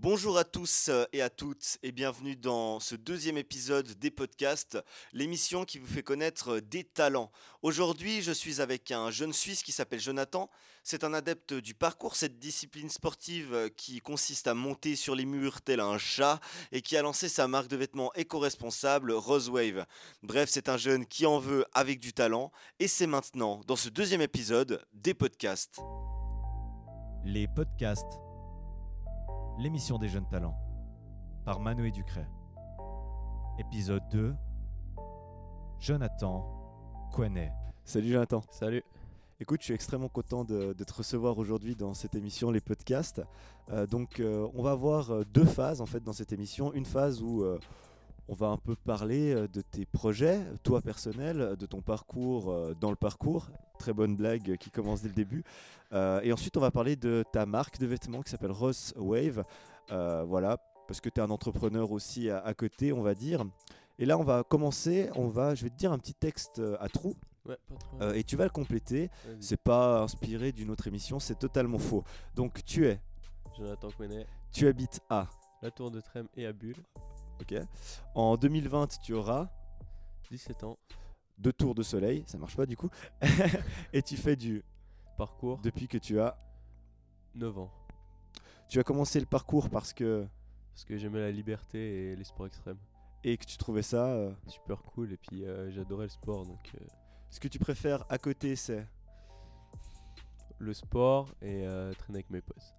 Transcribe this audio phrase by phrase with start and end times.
[0.00, 4.78] Bonjour à tous euh, et à toutes et bienvenue dans ce deuxième épisode des podcasts,
[5.12, 7.32] l'émission qui vous fait connaître des talents.
[7.62, 10.50] Aujourd'hui, je suis avec un jeune Suisse qui s'appelle Jonathan.
[10.84, 15.62] C'est un adepte du parcours, cette discipline sportive qui consiste à monter sur les murs
[15.62, 16.38] tel un chat
[16.70, 19.84] et qui a lancé sa marque de vêtements éco-responsable Rosewave.
[20.22, 23.88] Bref, c'est un jeune qui en veut avec du talent et c'est maintenant, dans ce
[23.88, 25.80] deuxième épisode, des podcasts.
[27.24, 28.20] Les podcasts
[29.58, 30.56] l'émission des jeunes talents,
[31.44, 32.28] par Manoé Ducret.
[33.58, 34.34] Épisode 2
[35.80, 36.46] Jonathan
[37.12, 37.52] Quenet.
[37.84, 38.42] Salut Jonathan.
[38.50, 38.84] Salut.
[39.40, 43.20] Écoute, je suis extrêmement content de, te recevoir aujourd'hui dans cette émission, les podcasts.
[43.70, 46.72] Euh, donc, euh, on va avoir euh, deux phases en fait dans cette émission.
[46.72, 47.44] Une phase où
[48.28, 52.96] on va un peu parler de tes projets, toi personnel, de ton parcours dans le
[52.96, 53.48] parcours.
[53.78, 55.44] Très bonne blague qui commence dès le début.
[55.92, 59.44] Euh, et ensuite, on va parler de ta marque de vêtements qui s'appelle Ross Wave.
[59.90, 63.44] Euh, voilà, parce que tu es un entrepreneur aussi à, côté, on va dire.
[63.98, 65.10] Et là, on va commencer.
[65.14, 67.16] On va, je vais te dire un petit texte euh, à trous.
[68.14, 69.10] et tu vas le compléter.
[69.40, 72.04] C'est pas inspiré d'une autre émission, c'est totalement faux.
[72.34, 73.00] Donc, tu es.
[73.56, 74.26] Jonathan Quenet.
[74.52, 75.26] Tu habites à.
[75.62, 76.76] La Tour de Trême et à Bulle.
[77.40, 77.54] Ok.
[78.14, 79.48] En 2020, tu auras.
[80.30, 80.78] 17 ans.
[81.38, 82.90] Deux tours de soleil, ça marche pas du coup.
[83.92, 84.64] et tu fais du
[85.16, 86.36] parcours Depuis que tu as
[87.34, 87.70] 9 ans.
[88.68, 90.26] Tu as commencé le parcours parce que.
[90.74, 92.78] Parce que j'aimais la liberté et les sports extrêmes.
[93.24, 94.06] Et que tu trouvais ça.
[94.06, 96.46] Euh, Super cool, et puis euh, j'adorais le sport.
[96.46, 96.84] Donc, euh,
[97.30, 98.86] Ce que tu préfères à côté, c'est
[100.58, 101.64] Le sport et
[101.98, 102.74] traîner avec mes potes.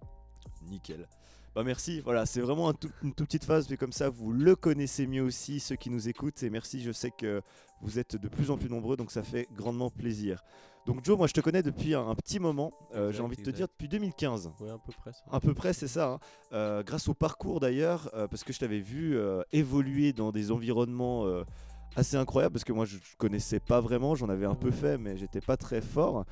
[0.68, 1.06] Nickel.
[1.54, 5.08] Bah merci, voilà, c'est vraiment une toute petite phase, mais comme ça vous le connaissez
[5.08, 7.42] mieux aussi, ceux qui nous écoutent, et merci, je sais que
[7.80, 10.44] vous êtes de plus en plus nombreux, donc ça fait grandement plaisir.
[10.86, 13.50] Donc Joe, moi je te connais depuis un, petit moment, euh, j'ai envie de te
[13.50, 14.52] dire depuis 2015.
[14.60, 15.10] Oui, à peu près.
[15.30, 16.12] À peu près, c'est ça.
[16.12, 16.18] Hein.
[16.52, 19.18] Euh, grâce au parcours d'ailleurs, euh, parce que je t'avais vu
[19.52, 21.26] évoluer dans des environnements
[21.96, 24.98] assez incroyables, parce que moi je, je connaissais pas vraiment, j'en avais un peu fait,
[24.98, 26.24] mais j'étais pas très fort.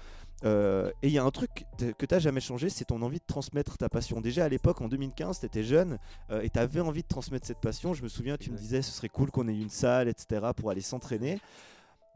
[0.45, 3.27] Et il y a un truc que tu n'as jamais changé, c'est ton envie de
[3.27, 4.21] transmettre ta passion.
[4.21, 5.99] Déjà à l'époque, en 2015, tu étais jeune
[6.43, 7.95] et tu avais envie de transmettre cette passion.
[7.95, 10.71] Je me souviens, tu me disais ce serait cool qu'on ait une salle, etc., pour
[10.71, 11.41] aller s'entraîner.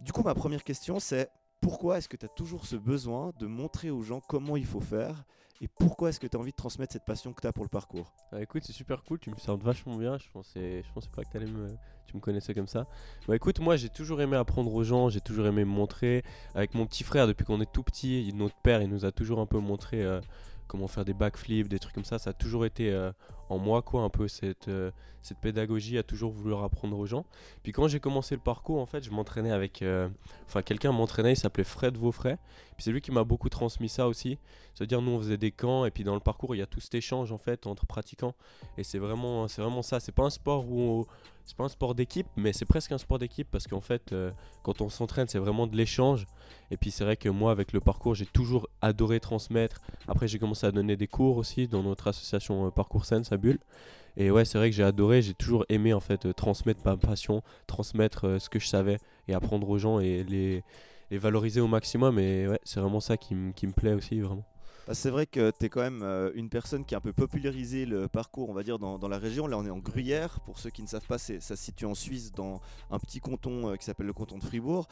[0.01, 3.47] Du coup, ma première question, c'est pourquoi est-ce que tu as toujours ce besoin de
[3.47, 5.25] montrer aux gens comment il faut faire?
[5.61, 7.65] Et pourquoi est-ce que tu as envie de transmettre cette passion que tu as pour
[7.65, 8.13] le parcours?
[8.33, 10.19] Bah, Écoute, c'est super cool, tu me sens vachement bien.
[10.19, 11.69] Je pensais, je pas que me,
[12.07, 12.87] tu me connaissais comme ça.
[13.29, 16.25] Bah écoute, moi j'ai toujours aimé apprendre aux gens, j'ai toujours aimé me montrer.
[16.55, 19.41] Avec mon petit frère, depuis qu'on est tout petit, notre père il nous a toujours
[19.41, 20.21] un peu montré euh,
[20.67, 22.19] comment faire des backflips, des trucs comme ça.
[22.19, 23.13] Ça a toujours été euh,
[23.59, 24.91] moi, quoi, un peu cette, euh,
[25.23, 27.25] cette pédagogie à toujours vouloir apprendre aux gens.
[27.63, 29.83] Puis quand j'ai commencé le parcours, en fait, je m'entraînais avec.
[29.83, 30.09] Euh,
[30.47, 32.37] enfin, quelqu'un m'entraînait, il s'appelait Fred Vaufray.
[32.77, 34.39] Puis c'est lui qui m'a beaucoup transmis ça aussi.
[34.75, 36.81] C'est-à-dire, nous, on faisait des camps, et puis dans le parcours, il y a tout
[36.81, 38.35] cet échange, en fait, entre pratiquants.
[38.79, 40.01] Et c'est vraiment, c'est vraiment ça.
[40.01, 41.07] C'est pas un sport où.
[41.45, 44.31] C'est pas un sport d'équipe, mais c'est presque un sport d'équipe parce qu'en fait, euh,
[44.63, 46.27] quand on s'entraîne, c'est vraiment de l'échange.
[46.71, 49.81] Et puis c'est vrai que moi, avec le parcours, j'ai toujours adoré transmettre.
[50.07, 53.59] Après, j'ai commencé à donner des cours aussi dans notre association Parcours Sense Bulle.
[54.17, 56.97] Et ouais, c'est vrai que j'ai adoré, j'ai toujours aimé en fait euh, transmettre ma
[56.97, 60.63] passion, transmettre euh, ce que je savais et apprendre aux gens et les,
[61.11, 62.19] les valoriser au maximum.
[62.19, 64.45] Et ouais, c'est vraiment ça qui, qui me plaît aussi, vraiment.
[64.87, 67.13] Bah, c'est vrai que tu es quand même euh, une personne qui a un peu
[67.13, 69.47] popularisé le parcours, on va dire, dans, dans, la région.
[69.47, 70.41] Là, on est en Gruyère.
[70.41, 72.61] Pour ceux qui ne savent pas, ça se situe en Suisse, dans
[72.91, 74.89] un petit canton qui s'appelle le canton de Fribourg.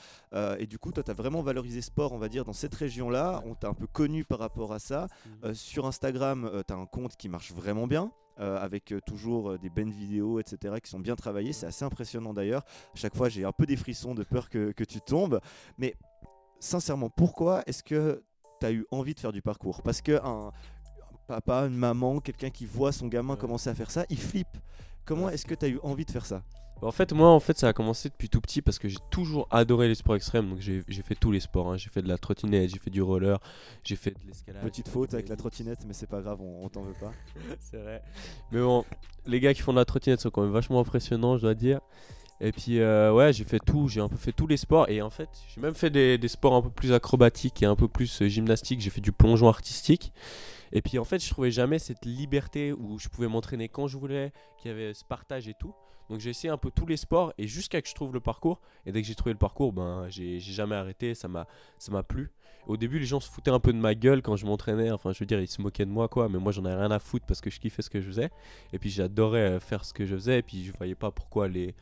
[0.58, 3.42] et du coup, toi, tu as vraiment valorisé sport, on va dire, dans cette région-là.
[3.44, 5.08] On t'a un peu connu par rapport à ça.
[5.42, 5.54] Mmh.
[5.54, 8.12] sur Instagram, tu as un compte qui marche vraiment bien.
[8.38, 11.52] Euh, avec euh, toujours euh, des belles vidéos, etc., qui sont bien travaillées.
[11.52, 12.62] C'est assez impressionnant d'ailleurs.
[12.94, 15.40] À chaque fois, j'ai un peu des frissons de peur que, que tu tombes.
[15.76, 15.94] Mais
[16.58, 18.22] sincèrement, pourquoi est-ce que
[18.58, 19.82] tu as eu envie de faire du parcours?
[19.82, 20.52] Parce que un,
[21.26, 24.56] papa, une maman, quelqu'un qui voit son gamin commencer à faire ça, il flippe.
[25.04, 26.42] Comment est-ce que tu as eu envie de faire ça?
[26.82, 29.46] En fait, moi, en fait, ça a commencé depuis tout petit parce que j'ai toujours
[29.50, 30.50] adoré les sports extrêmes.
[30.50, 31.70] Donc, j'ai fait tous les sports.
[31.70, 31.76] Hein.
[31.76, 33.38] J'ai fait de la trottinette, j'ai fait du roller,
[33.84, 34.62] j'ai fait de l'escalade.
[34.62, 37.12] Petite faute avec la trottinette, mais c'est pas grave, on, t'en veut pas.
[37.60, 38.02] c'est vrai.
[38.52, 38.84] Mais bon,
[39.26, 41.80] les gars qui font de la trottinette sont quand même vachement impressionnants, je dois dire.
[42.42, 43.88] Et puis, euh, ouais, j'ai fait tout.
[43.88, 44.88] J'ai un peu fait tous les sports.
[44.88, 47.76] Et en fait, j'ai même fait des, des, sports un peu plus acrobatiques et un
[47.76, 48.80] peu plus euh, gymnastiques.
[48.80, 50.12] J'ai fait du plongeon artistique.
[50.72, 53.98] Et puis, en fait, je trouvais jamais cette liberté où je pouvais m'entraîner quand je
[53.98, 55.74] voulais, qu'il y avait ce partage et tout.
[56.10, 58.60] Donc j'ai essayé un peu tous les sports et jusqu'à que je trouve le parcours.
[58.84, 62.30] Et dès que j'ai trouvé le parcours, ben j'ai jamais arrêté, ça m'a plu.
[62.66, 64.90] Au début, les gens se foutaient un peu de ma gueule quand je m'entraînais.
[64.90, 66.28] Enfin, je veux dire, ils se moquaient de moi, quoi.
[66.28, 68.30] Mais moi, j'en avais rien à foutre parce que je kiffais ce que je faisais.
[68.72, 70.38] Et puis, j'adorais euh, faire ce que je faisais.
[70.38, 71.74] Et puis, je voyais pas pourquoi les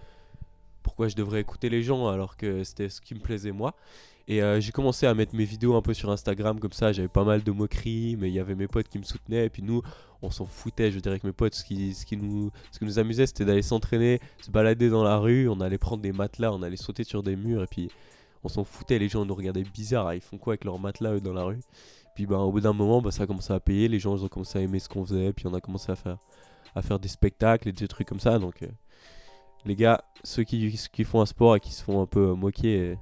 [0.88, 3.75] pourquoi je devrais écouter les gens alors que c'était ce qui me plaisait moi.
[4.26, 7.08] Et euh, j'ai commencé à mettre mes vidéos un peu sur Instagram comme ça, j'avais
[7.08, 9.62] pas mal de moqueries, mais il y avait mes potes qui me soutenaient, et puis
[9.62, 9.82] nous,
[10.23, 12.87] on s'en foutait, je dirais que mes potes, ce qui, ce qui, nous, ce qui
[12.87, 16.52] nous amusait, c'était d'aller s'entraîner, se balader dans la rue, on allait prendre des matelas,
[16.52, 17.90] on allait sauter sur des murs, et puis
[18.43, 21.20] on s'en foutait, les gens nous regardaient bizarre, ils font quoi avec leurs matelas eux,
[21.20, 21.61] dans la rue?
[22.14, 24.29] Puis ben, au bout d'un moment, bah, ça a commencé à payer, les gens ont
[24.29, 26.17] commencé à aimer ce qu'on faisait, puis on a commencé à faire,
[26.75, 28.62] à faire des spectacles et des trucs comme ça, donc...
[28.62, 28.69] euh,
[29.65, 32.97] les gars, ceux qui, qui font un sport et qui se font un peu moquer,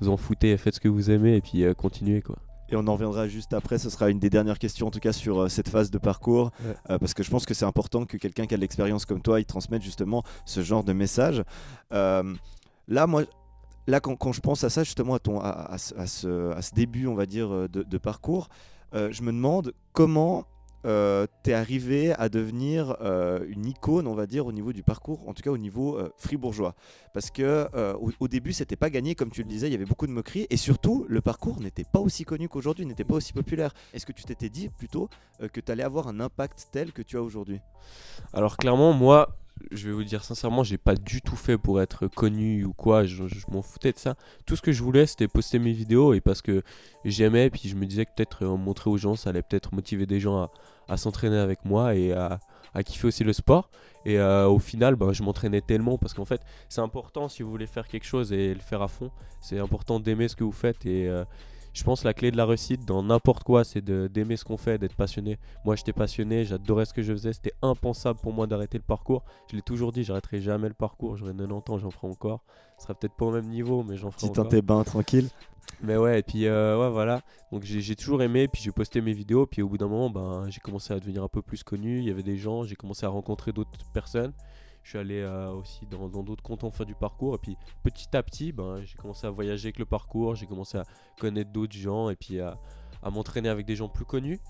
[0.00, 2.36] vous en foutez, faites ce que vous aimez et puis euh, continuez quoi.
[2.72, 5.12] Et on en reviendra juste après, ce sera une des dernières questions en tout cas
[5.12, 6.74] sur euh, cette phase de parcours, Ouais.
[6.90, 9.20] euh, parce que je pense que c'est important que quelqu'un qui a de l'expérience comme
[9.22, 11.42] toi, il transmette justement ce genre de message.
[11.92, 12.34] Euh,
[12.88, 13.24] là, moi,
[13.88, 16.50] là quand, quand je pense à ça, justement à, ton, à, à ce- à ce,
[16.52, 18.48] à ce début, on va dire, de, de parcours,
[18.92, 20.44] je me demande comment
[20.86, 25.28] euh, t'es arrivé à devenir euh, une icône, on va dire, au niveau du parcours,
[25.28, 26.74] en tout cas au niveau euh, fribourgeois.
[27.12, 27.68] Parce que
[28.20, 30.46] au, début, c'était pas gagné, comme tu le disais, il y avait beaucoup de moqueries,
[30.48, 33.72] et surtout, le parcours n'était pas aussi connu qu'aujourd'hui, n'était pas aussi populaire.
[33.92, 35.08] Est-ce que tu t'étais dit plutôt
[35.52, 37.60] que tu allais avoir un impact tel que tu as aujourd'hui?
[38.32, 39.36] Alors clairement, moi,
[39.70, 43.04] je vais vous dire sincèrement, j'ai pas du tout fait pour être connu ou quoi,
[43.04, 44.14] je, m'en foutais de ça.
[44.46, 46.62] Tout ce que je voulais, c'était poster mes vidéos et parce que
[47.04, 50.06] j'aimais, puis je me disais que peut-être euh, montrer aux gens, ça allait peut-être motiver
[50.06, 50.50] des gens
[50.88, 52.40] à, s'entraîner avec moi et à,
[52.84, 53.70] kiffer aussi le sport.
[54.06, 57.50] Et euh, au final, ben, je m'entraînais tellement parce qu'en fait, c'est important si vous
[57.50, 59.10] voulez faire quelque chose et le faire à fond.
[59.40, 61.24] C'est important d'aimer ce que vous faites et euh,
[61.72, 64.56] je pense que la clé de la réussite dans n'importe quoi, c'est d'aimer ce qu'on
[64.56, 65.38] fait, d'être passionné.
[65.64, 67.32] Moi, j'étais passionné, j'adorais ce que je faisais.
[67.32, 69.22] C'était impensable pour moi d'arrêter le parcours.
[69.50, 71.16] Je l'ai toujours dit, j'arrêterai jamais le parcours.
[71.16, 72.42] J'aurai 90 ans, j'en ferai encore.
[72.78, 74.48] Ce sera peut-être pas au même niveau, mais j'en ferai Petit encore.
[74.48, 75.28] tes bains tranquille.
[75.82, 77.22] Mais ouais, et puis euh, ouais, voilà.
[77.52, 80.10] Donc j'ai j'ai toujours aimé, puis j'ai posté mes vidéos, puis au bout d'un moment,
[80.10, 81.98] ben, j'ai commencé à devenir un peu plus connu.
[81.98, 84.32] Il y avait des gens, j'ai commencé à rencontrer d'autres personnes.
[84.82, 88.22] Je suis allé euh, aussi dans d'autres cantons faire du parcours, et puis petit à
[88.22, 90.84] petit, ben, j'ai commencé à voyager avec le parcours, j'ai commencé à
[91.18, 92.58] connaître d'autres gens, et puis à,
[93.10, 94.40] m'entraîner avec des gens plus connus.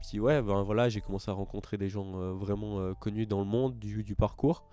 [0.00, 3.40] Puis ouais, ben voilà, j'ai commencé à rencontrer des gens euh, vraiment euh, connus dans
[3.40, 4.64] le monde du, parcours.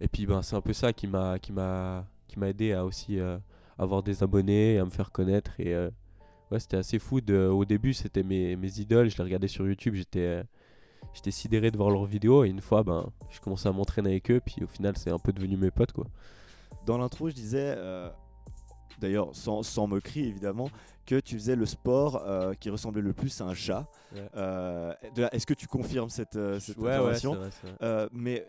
[0.00, 2.84] Et puis ben, c'est un peu ça qui m'a qui m'a qui m'a aidé à
[2.84, 3.18] aussi
[3.76, 5.58] avoir des abonnés, à me faire connaître.
[5.58, 5.74] Et
[6.50, 7.20] ouais, c'était assez fou.
[7.30, 9.10] Au début, c'était mes, mes idoles.
[9.10, 9.94] Je les regardais sur YouTube.
[9.94, 10.42] J'étais
[11.12, 12.44] j'étais sidéré de voir leurs vidéos.
[12.44, 14.40] Et une fois, ben, je commençais à m'entraîner avec eux.
[14.44, 15.92] Puis au final, c'est un peu devenu mes potes.
[15.92, 16.06] quoi.
[16.86, 18.08] Dans l'intro, je disais, euh,
[19.00, 20.70] d'ailleurs sans, sans moquerie évidemment,
[21.06, 23.86] que tu faisais le sport euh, qui ressemblait le plus à un chat.
[24.14, 24.28] Ouais.
[24.36, 24.94] Euh,
[25.32, 27.34] Est-ce que tu confirmes cette, cette ouais, ouais, information?
[27.34, 28.08] vrai, c'est vrai.
[28.12, 28.46] Mais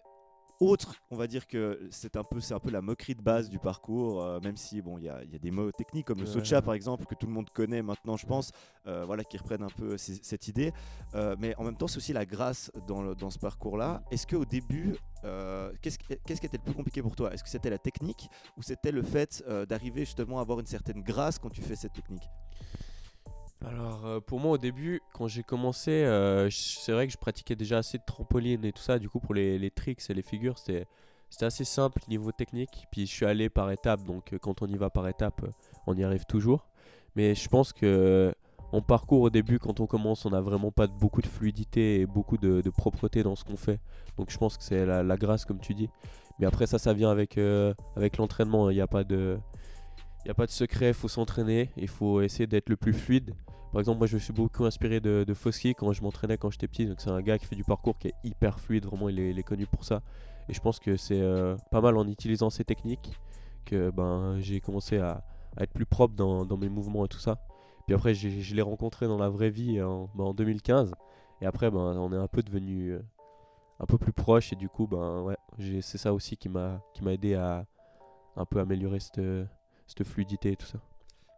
[0.61, 3.49] autre, on va dire que c'est un peu, c'est un peu la moquerie de base
[3.49, 6.05] du parcours, euh, même si bon, il y a, il y a des mots techniques
[6.07, 6.31] comme le Ouais.
[6.31, 8.51] socha par exemple que tout le monde connaît maintenant, je pense,
[8.87, 10.71] euh, voilà, qui reprennent un peu cette idée.
[11.15, 14.03] Euh, mais en même temps, c'est aussi la grâce dans, le- dans ce parcours-là.
[14.11, 14.95] Est-ce que au début,
[15.81, 17.33] qu'est-ce qui qu'est-ce qui était le plus compliqué pour toi?
[17.33, 21.01] Est-ce que c'était la technique ou c'était le fait d'arriver justement à avoir une certaine
[21.01, 22.23] grâce quand tu fais cette technique?
[23.65, 27.55] Alors, euh, pour moi, au début, quand j'ai commencé, euh, c'est vrai que je pratiquais
[27.55, 28.97] déjà assez de trampoline et tout ça.
[28.97, 30.87] Du coup, pour les, les tricks et les figures, c'était
[31.41, 32.87] assez simple niveau technique.
[32.91, 35.45] Puis je suis allé par étapes, donc euh, quand on y va par étapes,
[35.85, 36.67] on y arrive toujours.
[37.15, 38.33] Mais je pense que
[38.71, 42.05] en parcours, au début, quand on commence, on n'a vraiment pas beaucoup de fluidité et
[42.05, 43.79] beaucoup de, propreté dans ce qu'on fait.
[44.17, 45.89] Donc je pense que c'est la, grâce, comme tu dis.
[46.39, 47.37] Mais après, ça, ça vient avec,
[47.97, 48.69] avec l'entraînement.
[48.69, 49.37] Il n'y a pas de.
[50.23, 52.93] Il n'y a pas de secret, il faut s'entraîner, il faut essayer d'être le plus
[52.93, 53.33] fluide.
[53.71, 56.51] Par exemple, moi je me suis beaucoup inspiré de, de Foski quand je m'entraînais quand
[56.51, 56.85] j'étais petit.
[56.85, 59.43] Donc c'est un gars qui fait du parcours qui est hyper fluide, vraiment il est,
[59.43, 60.01] connu pour ça.
[60.47, 63.19] Et je pense que c'est euh, pas mal en utilisant ces techniques
[63.65, 65.23] que ben, j'ai commencé à,
[65.57, 67.39] être plus propre dans, mes mouvements et tout ça.
[67.85, 70.93] Puis après, je l'ai rencontré dans la vraie vie en, ben, en 2015.
[71.41, 73.01] Et après, ben, on est un peu devenu euh,
[73.79, 74.53] un peu plus proche.
[74.53, 75.35] Et du coup, ben, ouais,
[75.81, 77.65] c'est ça aussi qui m'a aidé à
[78.35, 79.19] un peu améliorer cette,
[79.97, 80.79] cette fluidité et tout ça.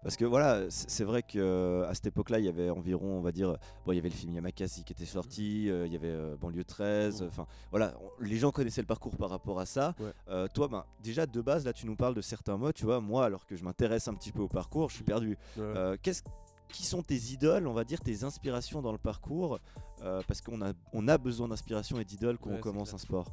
[0.03, 3.31] Parce que voilà, c'est vrai que à cette époque-là, il y avait environ, on va
[3.31, 3.55] dire,
[3.85, 6.35] bon, il y avait le film Yamakasi qui était sorti, euh, il y avait euh,
[6.35, 7.27] Banlieue 13, Mhm.
[7.29, 9.95] enfin voilà, on- les gens connaissaient le parcours par rapport à ça.
[10.01, 10.11] Ouais.
[10.27, 12.99] Euh, toi, ben, déjà de base, là, tu nous parles de certains mots, tu vois,
[12.99, 15.37] moi, alors que je m'intéresse un petit peu au parcours, je suis perdu.
[15.57, 16.23] Euh, qu'est-ce-
[16.67, 19.59] qui sont tes idoles, on va dire, tes inspirations dans le parcours
[20.01, 22.97] Euh, Parce qu'on a, on a besoin d'inspiration et d'idoles quand Ouais, on commence un
[22.97, 23.27] sport?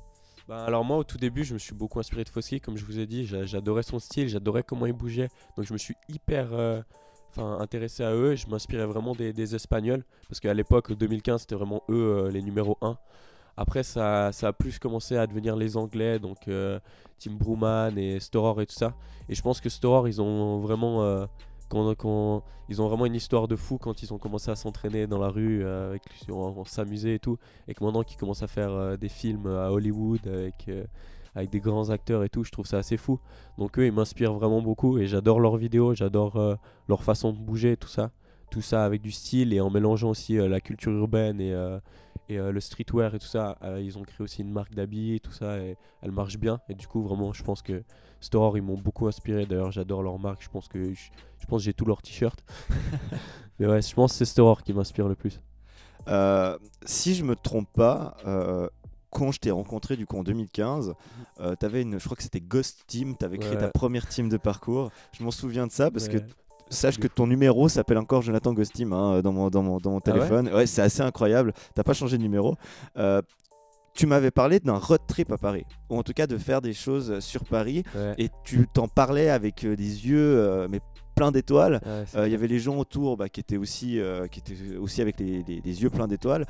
[0.50, 2.85] Ben, alors moi au tout début je me suis beaucoup inspiré de Foski comme je
[2.85, 3.25] vous ai dit.
[3.25, 5.28] J'a- j'adorais son style j'adorais comment il bougeait.
[5.57, 6.83] Donc je me suis hyper euh,
[7.37, 10.02] intéressé à eux je m'inspirais vraiment des, Espagnols.
[10.28, 12.99] Parce qu'à l'époque 2015 c'était vraiment eux euh, les numéros 1
[13.57, 16.80] après ça, ça a plus commencé à devenir les Anglais donc euh,
[17.21, 18.95] Tim Bruman et Storor et tout ça.
[19.28, 21.28] Et je pense que Storor ils ont vraiment
[21.70, 25.18] quand, ils ont vraiment une histoire de fou quand ils ont commencé à s'entraîner dans
[25.18, 25.96] la rue euh,
[26.28, 26.64] on,
[27.06, 30.66] et tout et que maintenant qu'ils commencent à faire euh, des films à Hollywood avec,
[30.68, 30.84] euh,
[31.34, 32.44] avec des grands acteurs et tout.
[32.44, 33.20] Je trouve ça assez fou.
[33.58, 36.56] Donc eux, ils m'inspirent vraiment beaucoup et j'adore leurs vidéos, j'adore euh,
[36.88, 38.10] leur façon de bouger, tout ça.
[38.50, 41.78] Tout ça avec du style et en mélangeant aussi euh, la culture urbaine et, euh,
[42.28, 43.58] et euh, le streetwear et tout ça.
[43.62, 46.60] Euh, ils ont créé aussi une marque d'habits et tout ça et elle marche bien.
[46.68, 47.82] Et du coup, vraiment, je pense que
[48.20, 49.46] Storor, ils m'ont beaucoup inspiré.
[49.46, 50.42] D'ailleurs, j'adore leur marque.
[50.42, 52.42] Je pense que je, je pense j'ai tous leurs t-shirts.
[53.58, 55.40] Mais ouais, je pense que c'est Storor qui m'inspire le plus.
[56.08, 58.68] Euh, si je me trompe pas, euh,
[59.10, 60.94] quand je t'ai rencontré du coup en 2015,
[61.40, 63.58] euh, t'avais une, je crois que c'était Ghost Team, t'avais créé Ouais.
[63.58, 64.90] ta première team de parcours.
[65.12, 66.18] Je m'en souviens de ça parce que
[66.70, 69.90] sache que ton numéro s'appelle encore Jonathan Ghost Team hein, dans, mon, dans, mon, dans
[69.90, 70.48] mon Ah ouais téléphone.
[70.54, 71.52] ouais, c'est assez incroyable.
[71.74, 72.56] T'as pas changé de numéro.
[72.96, 73.20] Euh,
[73.94, 76.73] tu m'avais parlé d'un road trip à Paris, ou en tout cas de faire des
[76.75, 78.14] choses sur Paris, Ouais.
[78.18, 80.80] et tu t'en parlais avec euh, des yeux euh, mais
[81.14, 81.80] plein d'étoiles.
[81.85, 84.76] Ouais, Euh, Il y avait les gens autour bah, qui, étaient aussi, euh, qui étaient
[84.76, 86.47] aussi avec les, les- les yeux pleins d'étoiles.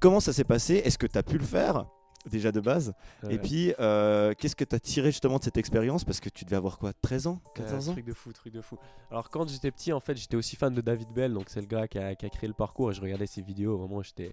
[0.00, 0.82] Comment ça s'est passé?
[0.84, 1.86] Est-ce que tu as pu le faire
[2.30, 2.92] déjà de base?
[3.30, 6.04] Et puis, euh, qu'est-ce que tu as tiré justement de cette expérience?
[6.04, 7.40] Parce que tu devais avoir quoi 13 ans?
[7.54, 7.92] 14 Ouais, ans?
[7.94, 8.76] Truc de fou, truc de fou.
[9.10, 11.66] Alors quand j'étais petit, en fait, j'étais aussi fan de David Bell, donc c'est le
[11.66, 13.78] gars qui a, qui a créé le parcours et je regardais ses vidéos.
[13.78, 14.32] Vraiment, j'étais,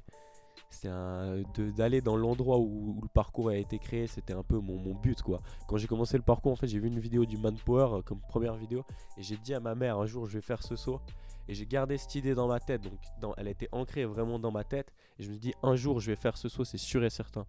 [0.88, 4.94] un- de- d'aller dans l'endroit où, le parcours a été créé, c'était un peu mon,
[4.94, 5.42] but quoi.
[5.68, 8.20] Quand j'ai commencé le parcours, en fait, j'ai vu une vidéo du Manpower euh, comme
[8.22, 8.84] première vidéo
[9.18, 11.00] et j'ai dit à ma mère un jour, je vais faire ce saut.
[11.48, 12.82] Et j'ai gardé cette idée dans ma tête,
[13.20, 14.94] donc elle était ancrée vraiment dans ma tête.
[15.18, 17.48] Et je me dit, un jour, je vais faire ce saut, c'est sûr et certain.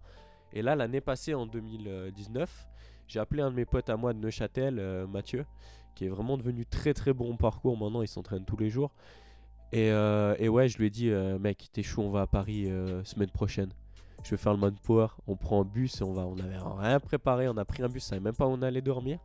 [0.53, 2.67] Et là, l'année passée, en 2019,
[3.07, 5.45] j'ai appelé un de mes potes à moi de Neuchâtel, euh, Mathieu,
[5.93, 7.77] qui est vraiment devenu très très bon parcours.
[7.77, 8.91] Maintenant, il s'entraîne tous les jours.
[9.73, 12.27] Et, euh, et ouais, je lui ai dit, euh, mec, t'es chaud, on va à
[12.27, 13.69] Paris euh, semaine prochaine.
[14.23, 15.07] Je vais faire le Manpower.
[15.27, 16.23] On prend un bus et on va.
[16.23, 17.47] On avait rien préparé.
[17.47, 19.19] On a pris un bus, on savait même pas où on allait dormir.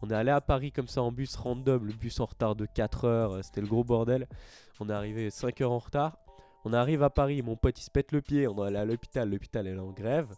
[0.00, 2.66] On est allé à Paris comme ça en bus random, le bus en retard de
[2.66, 4.28] 4 heures, c'était le gros bordel.
[4.78, 6.18] On est arrivé 5 heures en retard.
[6.64, 8.84] On arrive à Paris, mon pote il se pète le pied, on est allé à
[8.84, 10.28] l'hôpital, l'hôpital est en grève.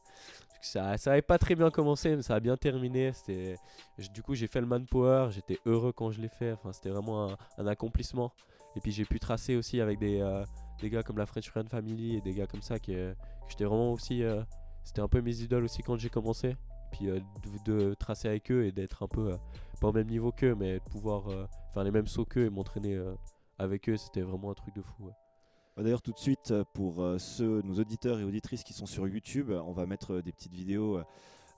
[0.60, 3.12] Ça, ça avait pas très bien commencé, mais ça a bien terminé.
[4.12, 6.52] Du coup, j'ai fait le manpower, j'étais heureux quand je l'ai fait.
[6.52, 8.32] Enfin, c'était vraiment un, accomplissement.
[8.76, 10.44] Et puis j'ai pu tracer aussi avec des, euh,
[10.80, 13.14] des gars comme la French Friend Family et des gars comme ça qui, que
[13.48, 14.22] j'étais vraiment aussi.
[14.22, 14.42] euh,
[14.84, 16.56] c'était un peu mes idoles aussi quand j'ai commencé.
[16.92, 17.20] Puis euh,
[17.64, 19.36] de, tracer avec eux et d'être un peu
[19.80, 21.24] pas au même niveau qu'eux, mais pouvoir
[21.72, 23.00] faire les mêmes sauts qu'eux et m'entraîner
[23.58, 25.10] avec eux, c'était vraiment un truc de fou.
[25.80, 28.84] Bah, D'ailleurs, tout de suite, euh, pour euh, ceux, nos auditeurs et auditrices qui sont
[28.84, 30.98] sur YouTube, on va mettre euh, des petites vidéos.
[30.98, 31.04] euh,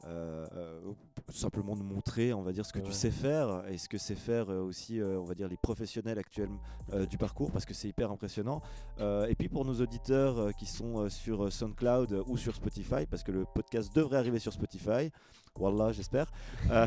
[0.05, 0.93] euh, euh,
[1.29, 4.17] simplement de montrer, on va dire, ce que tu sais faire et ce que c'est
[4.17, 6.51] faire euh, aussi, euh, on va dire, les professionnels actuels
[6.93, 8.63] euh, du parcours parce que c'est hyper impressionnant.
[9.01, 12.37] Euh, et puis pour nos auditeurs euh, qui sont euh, sur euh, SoundCloud euh, ou
[12.37, 15.11] sur Spotify, parce que le podcast devrait arriver sur Spotify,
[15.57, 16.27] Wallah, j'espère.
[16.71, 16.87] Euh,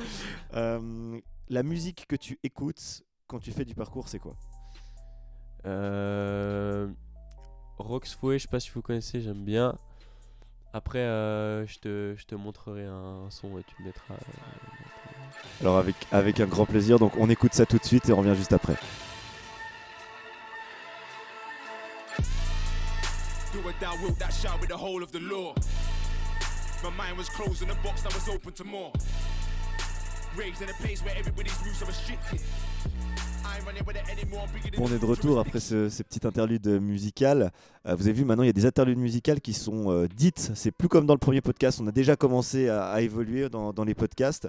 [0.54, 4.36] euh, la musique que tu écoutes quand tu fais du parcours, c'est quoi?
[5.66, 6.86] Euh,
[7.78, 9.76] Rox Fouet, je sais pas si vous connaissez, j'aime bien.
[10.72, 14.14] Après, euh, je, te, je te montrerai un son et tu me mettras.
[14.14, 18.12] euh, Alors avec, avec un grand plaisir, donc on écoute ça tout de suite et
[18.12, 18.74] on revient juste après.
[23.52, 25.54] Do what thou wilt, that shall be the whole of the law.
[26.82, 28.92] My mind was closed in a box, I was open to more.
[30.36, 32.40] Raised in a place where everybody's rules are restricted.
[34.78, 37.52] On est de retour après ce, ces petites interludes musicales.
[37.86, 40.50] Euh, vous avez vu maintenant il y a des interludes musicales qui sont euh, dites.
[40.54, 41.78] C'est plus comme dans le premier podcast.
[41.80, 44.48] On a déjà commencé à, à évoluer dans, dans les podcasts.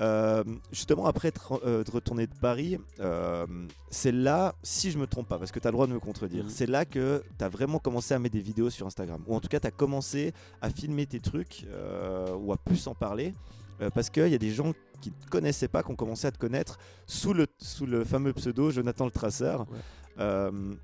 [0.00, 3.46] Euh, justement après être, euh, de retourner de Paris, euh,
[3.90, 6.00] c'est là, si je me trompe pas, parce que tu as le droit de me
[6.00, 6.50] contredire, Mhm.
[6.50, 9.22] c'est là que tu as vraiment commencé à mettre des vidéos sur Instagram.
[9.26, 12.86] Ou en tout cas tu as commencé à filmer tes trucs euh, ou à plus
[12.86, 13.34] en parler.
[13.80, 16.26] Euh, parce qu'il y a des gens qui ne te connaissaient pas, qui ont commencé
[16.26, 19.60] à te connaître sous le, sous le fameux pseudo Jonathan le Traceur.
[19.70, 19.78] Ouais.
[20.20, 20.74] Euh,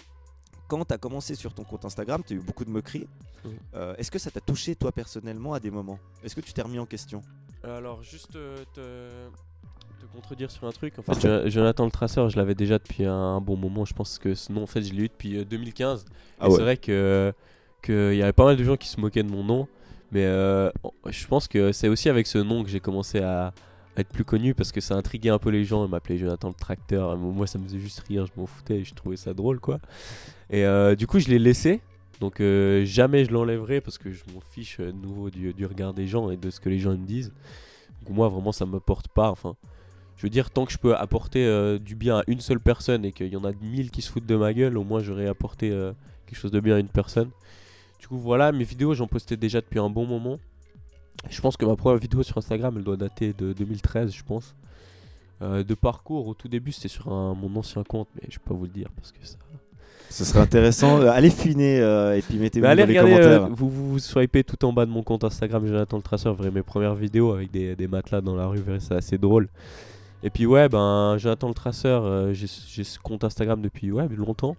[0.69, 3.07] quand tu as commencé sur ton compte Instagram, tu as eu beaucoup de moqueries.
[3.75, 5.99] Euh, Est-ce que ça t'a touché toi personnellement à des moments?
[6.25, 7.21] Est-ce que tu t'es remis en question?
[7.63, 8.65] Alors, juste te,
[10.01, 10.99] te contredire sur un truc.
[10.99, 13.85] En fait, Jo- Jonathan le Traceur, je l'avais déjà depuis un, bon moment.
[13.85, 16.05] Je pense que ce nom, en fait, je l'ai eu depuis euh, 2015.
[16.41, 16.57] Ah ouais.
[16.57, 17.33] C'est vrai que
[17.83, 19.67] qu'il y avait pas mal de gens qui se moquaient de mon nom,
[20.13, 20.71] mais euh,
[21.09, 23.53] je pense que c'est aussi avec ce nom que j'ai commencé à,
[23.97, 25.85] être plus connu parce que ça intriguait un peu les gens.
[25.85, 27.17] Ils m'appelaient Jonathan le tracteur.
[27.17, 29.81] Moi, ça me faisait juste rire, je m'en foutais et je trouvais ça drôle, quoi.
[30.49, 31.81] Et euh, du coup, je l'ai laissé.
[32.21, 35.93] Donc euh, jamais je l'enlèverai parce que je m'en fiche de nouveau du, du regard
[35.93, 37.33] des gens et de ce que les gens me disent.
[38.05, 39.31] Donc moi, vraiment, ça me porte pas.
[39.31, 39.57] Enfin,
[40.17, 43.13] je veux dire, tant que je peux apporter du bien à une seule personne et
[43.13, 45.69] qu'il y en a mille qui se foutent de ma gueule, au moins j'aurais apporté
[46.27, 47.31] quelque chose de bien à une personne.
[48.03, 50.41] Du coup, voilà, mes vidéos, j'en postais déjà depuis un bon moment.
[51.31, 54.57] Je pense que ma première vidéo sur Instagram, elle doit dater de 2013, je pense.
[55.41, 58.45] Euh, de parcours, au tout début, c'était sur un- mon ancien compte, mais je vais
[58.45, 59.37] pas vous le dire parce que ça.
[60.11, 61.01] Ce serait intéressant.
[61.01, 63.57] Euh, allez fouiner euh, et puis mettez-vous dans les regarder, euh, commentaires.
[63.57, 66.43] vous, vous, vous swipez tout en bas de mon compte Instagram, Jonathan le Traceur, vous
[66.43, 69.17] verrez mes premières vidéos avec des, des matelas dans la rue, vous verrez, c'est assez
[69.17, 69.49] drôle.
[70.25, 74.57] Et puis ouais, ben Jonathan le Traceur, j'ai j'ai ce compte Instagram depuis ouais, longtemps.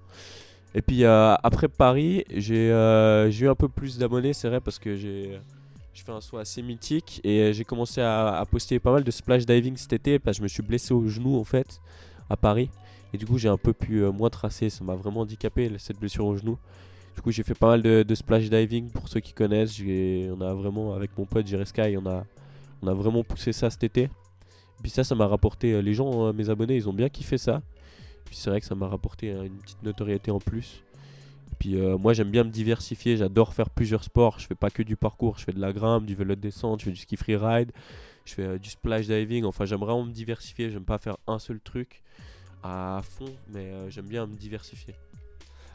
[0.75, 4.60] Et puis euh, après Paris, j'ai euh, j'ai eu un peu plus d'abonnés, c'est vrai,
[4.60, 5.39] parce que j'ai
[5.94, 9.77] fait un saut assez mythique et j'ai commencé à, poster pas mal de splash diving
[9.77, 11.80] cet été parce que je me suis blessé au genou en fait
[12.30, 12.70] à Paris.
[13.13, 16.00] Et du coup, j'ai un peu pu euh, moins tracer, ça m'a vraiment handicapé cette
[16.00, 16.58] blessure au genou.
[17.15, 19.80] Du coup, j'ai fait pas mal de, splash diving pour ceux qui connaissent.
[19.80, 22.25] On a vraiment, avec mon pote Jerry Sky, on a,
[22.82, 24.01] on a vraiment poussé ça cet été.
[24.03, 24.10] Et
[24.82, 25.80] puis ça, ça m'a rapporté.
[25.84, 27.62] Les gens, euh, mes abonnés, ils ont bien kiffé ça.
[28.33, 30.81] Puis c'est vrai que ça m'a rapporté euh, une petite notoriété en plus.
[31.51, 33.15] Et puis euh, moi, j'aime bien me diversifier.
[33.15, 34.39] J'adore faire plusieurs sports.
[34.39, 35.37] Je fais pas que du parcours.
[35.37, 37.71] Je fais de la grimpe, du vélo de descente, je fais du ski freeride,
[38.25, 39.45] je fais euh, du splash diving.
[39.45, 40.71] Enfin, j'aime vraiment me diversifier.
[40.71, 42.01] J'aime pas faire un seul truc
[42.63, 44.95] à fond, mais euh, j'aime bien me diversifier.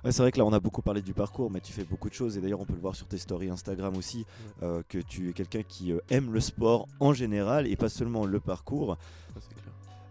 [0.03, 2.09] Ouais, c'est vrai que là on a beaucoup parlé du parcours, mais tu fais beaucoup
[2.09, 4.27] de choses et d'ailleurs on peut le voir sur tes stories Instagram aussi,
[4.61, 8.97] que tu es quelqu'un qui aime le sport en général et pas seulement le parcours.
[9.35, 9.68] Ça.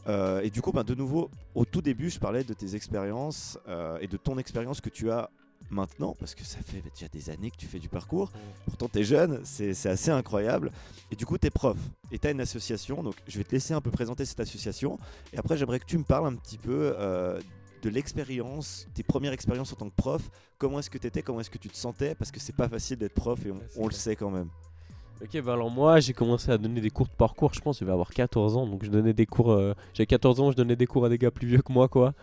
[0.08, 3.60] Euh, et du coup, ben, de nouveau, au tout début, je parlais de tes expériences
[3.68, 5.30] euh, et de ton expérience que tu as
[5.70, 8.32] maintenant, parce que ça fait déjà des années que tu fais du parcours.
[8.66, 10.72] Pourtant, tu es jeune, c'est assez incroyable.
[11.12, 11.78] Et du coup, tu es prof
[12.12, 13.04] et tu as une association.
[13.04, 14.98] Donc, je vais te laisser un peu présenter cette association.
[15.34, 17.42] Et après, j'aimerais que tu me parles un petit peu euh,
[17.82, 20.30] de l'expérience, tes premières expériences en tant que prof.
[20.58, 22.16] Comment est-ce que tu étais Comment est-ce que tu te sentais?
[22.16, 24.30] Parce que c'est pas facile d'être prof et on, Ouais, c'est on le sait quand
[24.30, 24.50] même.
[25.20, 27.86] Ok, bah alors moi j'ai commencé à donner des cours de parcours, je pense, je
[27.86, 30.76] vais avoir 14 ans, donc je donnais des cours, euh, j'avais 14 ans, je donnais
[30.76, 32.14] des cours à des gars plus vieux que moi, quoi.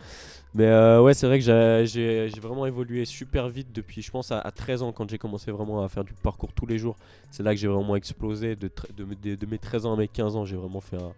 [0.55, 4.11] Mais euh, ouais, c'est vrai que j'ai- j'ai j'ai vraiment évolué super vite depuis, je
[4.13, 6.79] pense, à, à 13 ans, quand j'ai commencé vraiment à faire du parcours tous les
[6.79, 6.97] jours.
[7.33, 9.97] C'est là que j'ai vraiment explosé, de, de, mes- de- de mes 13 ans à
[9.97, 11.13] mes 15 ans, j'ai vraiment fait un,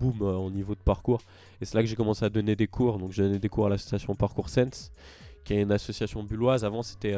[0.00, 1.20] boom euh, au niveau de parcours.
[1.60, 3.66] Et c'est là que j'ai commencé à donner des cours, donc j'ai donné des cours
[3.66, 4.92] à l'association Parcours Sense,
[5.44, 6.64] qui est une association bulloise.
[6.64, 7.14] Avant c'était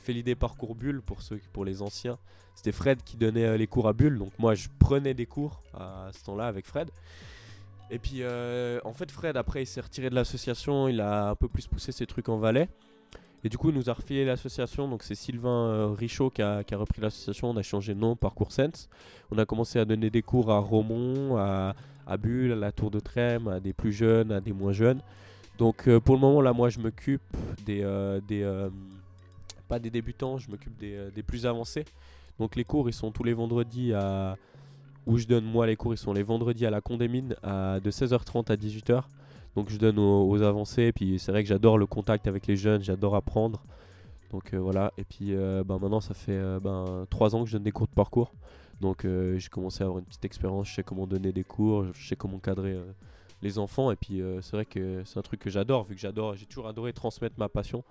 [0.00, 2.18] euh, Félidé Parcours Bulle pour, ceux, pour les anciens.
[2.54, 5.62] C'était Fred qui donnait euh, les cours à Bulle, donc moi je prenais des cours
[5.74, 6.90] à ce temps-là avec Fred.
[7.90, 11.34] Et puis euh, en fait Fred après il s'est retiré de l'association, il a un
[11.34, 12.68] peu plus poussé ses trucs en Valais.
[13.42, 16.62] Et du coup il nous a refilé l'association, donc c'est Sylvain euh, Richaud qui a,
[16.72, 18.90] repris l'association, on a changé de nom, Parcours Sense.
[19.30, 21.74] On a commencé à donner des cours à Romont, à,
[22.18, 25.00] Bulle, à la Tour de Trême, à des plus jeunes, à des moins jeunes.
[25.56, 27.22] Donc pour le moment là moi je m'occupe
[27.64, 27.80] des...
[28.28, 28.68] des
[29.70, 31.84] pas des débutants, je m'occupe des, euh, des plus avancés.
[32.40, 34.36] Donc les cours ils sont tous les vendredis à
[35.06, 37.90] où je donne moi les cours ils sont les vendredis à la Condémine à de
[37.90, 39.02] 16h30 à 18h.
[39.54, 42.82] Donc je donne aux, avancés puis c'est vrai que j'adore le contact avec les jeunes,
[42.82, 43.62] j'adore apprendre.
[44.30, 47.50] Donc euh, voilà et puis euh, ben, maintenant ça fait euh, ben, 3 ans que
[47.50, 48.32] je donne des cours de parcours.
[48.80, 52.08] Donc j'ai commencé à avoir une petite expérience, je sais comment donner des cours, je
[52.08, 52.80] sais comment cadrer
[53.42, 56.34] les enfants et puis c'est vrai que c'est un truc que j'adore vu que j'adore,
[56.34, 57.84] j'ai toujours adoré transmettre ma passion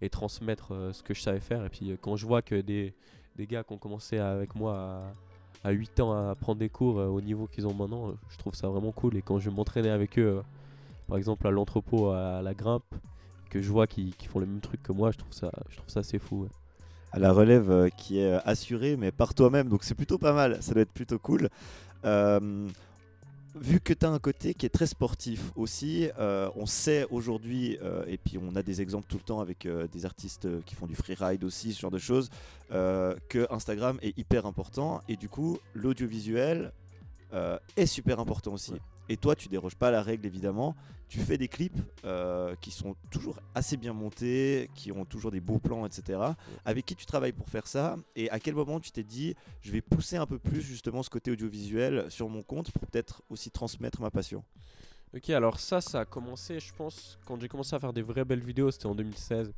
[0.00, 2.60] et transmettre euh, ce que je savais faire et puis euh, quand je vois que
[2.60, 2.94] des,
[3.36, 5.12] des gars qui ont commencé avec moi
[5.64, 8.36] à, à 8 ans à prendre des cours euh, au niveau qu'ils ont maintenant, je
[8.38, 10.42] trouve ça vraiment cool et quand je m'entraînais avec eux
[11.08, 12.94] par exemple à l'entrepôt à la grimpe
[13.50, 15.88] que je vois qu'ils font les mêmes trucs que moi, je trouve ça je trouve
[15.88, 16.48] ça assez fou.
[17.12, 19.68] à la relève qui est assurée, mais par toi-même.
[19.68, 21.48] Donc c'est plutôt pas mal, ça doit être plutôt cool.
[23.54, 27.78] Vu que tu as un côté qui est très sportif aussi, euh, on sait aujourd'hui,
[27.82, 30.74] euh, et puis on a des exemples tout le temps avec euh, des artistes qui
[30.74, 32.30] font du freeride aussi, ce genre de choses,
[32.70, 35.02] que Instagram est hyper important.
[35.08, 36.72] Et du coup, l'audiovisuel
[37.76, 38.72] est super important aussi.
[39.08, 40.74] Et toi, tu déroges pas à la règle évidemment.
[41.08, 45.40] Tu fais des clips euh, qui sont toujours assez bien montés, qui ont toujours des
[45.40, 46.18] beaux plans, etc.
[46.64, 49.70] Avec qui tu travailles pour faire ça Et à quel moment tu t'es dit, je
[49.70, 53.50] vais pousser un peu plus justement ce côté audiovisuel sur mon compte pour peut-être aussi
[53.50, 54.42] transmettre ma passion?
[55.14, 58.24] Ok, alors ça, ça a commencé, je pense, quand j'ai commencé à faire des vraies
[58.24, 59.52] belles vidéos, c'était en 2016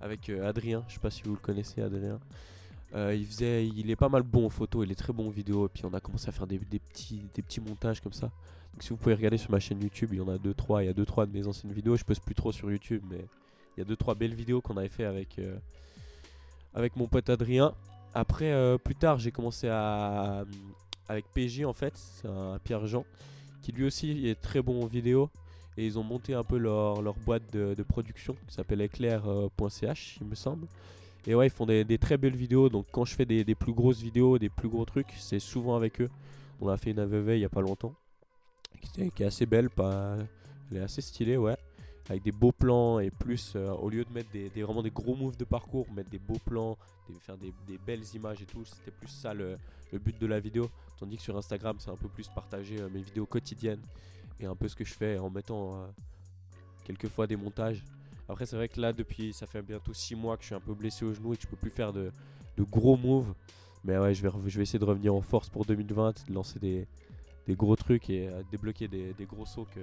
[0.00, 0.84] avec euh, Adrien.
[0.88, 2.18] Je sais pas si vous le connaissez, Adrien.
[2.94, 5.30] Euh, il faisait, il est pas mal bon en photo, il est très bon en
[5.30, 5.66] vidéo.
[5.66, 8.30] Et puis on a commencé à faire des, petits, des petits montages comme ça.
[8.72, 10.86] Donc si vous pouvez regarder sur ma chaîne YouTube, il y en a 2-3, il
[10.86, 11.96] y a 2-3 de mes anciennes vidéos.
[11.96, 13.24] Je poste plus trop sur YouTube, mais
[13.76, 15.56] il y a 2-3 belles vidéos qu'on avait fait avec, euh,
[16.74, 17.74] avec mon pote Adrien.
[18.14, 20.44] Après, euh, plus tard, j'ai commencé à.
[21.08, 23.04] Avec PJ en fait, c'est un Pierre Jean,
[23.60, 25.30] qui lui aussi est très bon en vidéo.
[25.76, 30.18] Et ils ont monté un peu leur, leur boîte de, de production qui s'appelle éclair.ch,
[30.20, 30.66] il me semble.
[31.26, 32.68] Et ouais, ils font des, très belles vidéos.
[32.68, 36.00] Donc quand je fais des, plus grosses vidéos, des plus gros trucs, c'est souvent avec
[36.00, 36.10] eux.
[36.60, 37.94] On a fait une AVV il y a pas longtemps.
[38.94, 40.16] Qui est, assez belle, pas...
[40.70, 41.56] elle est assez stylée, ouais.
[42.08, 45.14] Avec des beaux plans et plus, euh, au lieu de mettre des, vraiment des gros
[45.14, 46.76] moves de parcours, mettre des beaux plans,
[47.20, 47.52] faire des,
[47.86, 48.64] belles images et tout.
[48.64, 49.56] C'était plus ça le,
[49.92, 50.68] le but de la vidéo.
[50.98, 53.82] Tandis que sur Instagram, c'est un peu plus partager euh, mes vidéos quotidiennes
[54.40, 55.86] et un peu ce que je fais en mettant euh,
[56.84, 57.84] quelquefois des montages.
[58.28, 60.60] Après, c'est vrai que là, depuis, ça fait bientôt 6 mois que je suis un
[60.60, 62.12] peu blessé au genou et que je peux plus faire de,
[62.58, 63.34] gros moves.
[63.84, 66.86] Mais ouais, je vais, essayer de revenir en force pour 2020, de lancer des,
[67.50, 69.80] gros trucs et euh, débloquer des, gros sauts que,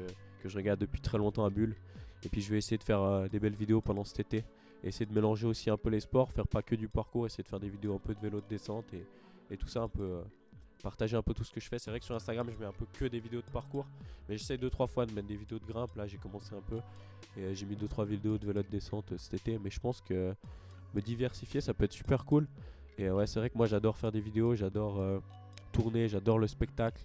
[0.47, 1.75] je regarde depuis très longtemps à Bulle.
[2.23, 4.45] Et puis, je vais essayer de faire euh, des belles vidéos pendant cet été.
[4.83, 7.49] Essayer de mélanger aussi un peu les sports, faire pas que du parcours, essayer de
[7.49, 9.05] faire des vidéos un peu de vélo de descente et,
[9.51, 10.03] et tout ça un peu.
[10.03, 10.21] euh,
[10.81, 11.79] partager un peu tout ce que je fais.
[11.79, 13.85] C'est vrai que sur Instagram, je mets un peu que des vidéos de parcours,
[14.27, 15.95] mais j'essaie deux trois fois de mettre des vidéos de grimpe.
[15.95, 16.79] Là, j'ai commencé un peu
[17.37, 19.59] et euh, j'ai mis deux trois vidéos de vélo de descente euh, cet été.
[19.59, 20.33] Mais je pense que
[20.93, 22.47] me diversifier, ça peut être super cool.
[22.97, 25.21] Et euh, ouais, c'est vrai que moi, j'adore faire des vidéos, j'adore
[25.71, 27.01] tourner, j'adore le spectacle.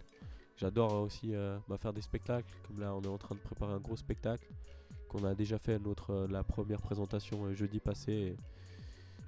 [0.57, 1.33] J'adore aussi
[1.69, 2.53] bah, faire des spectacles.
[2.67, 4.49] Comme là, on est en train de préparer un gros spectacle
[5.09, 8.37] qu'on a déjà fait notre la première présentation jeudi passé.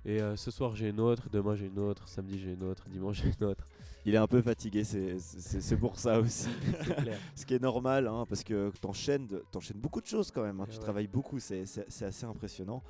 [0.05, 2.89] Et, euh, ce soir j'ai une autre, demain j'ai une autre, samedi j'ai une autre,
[2.89, 3.67] dimanche j'ai une autre.
[4.05, 6.49] Il est un peu fatigué, c'est- pour ça aussi.
[7.03, 7.19] Clair.
[7.35, 10.61] Ce qui est normal, hein, parce que t'enchaînes t'enchaînes beaucoup de choses quand même.
[10.61, 10.67] hein.
[10.69, 10.83] Tu ouais.
[10.83, 11.65] travailles beaucoup, c'est
[12.05, 12.83] assez impressionnant.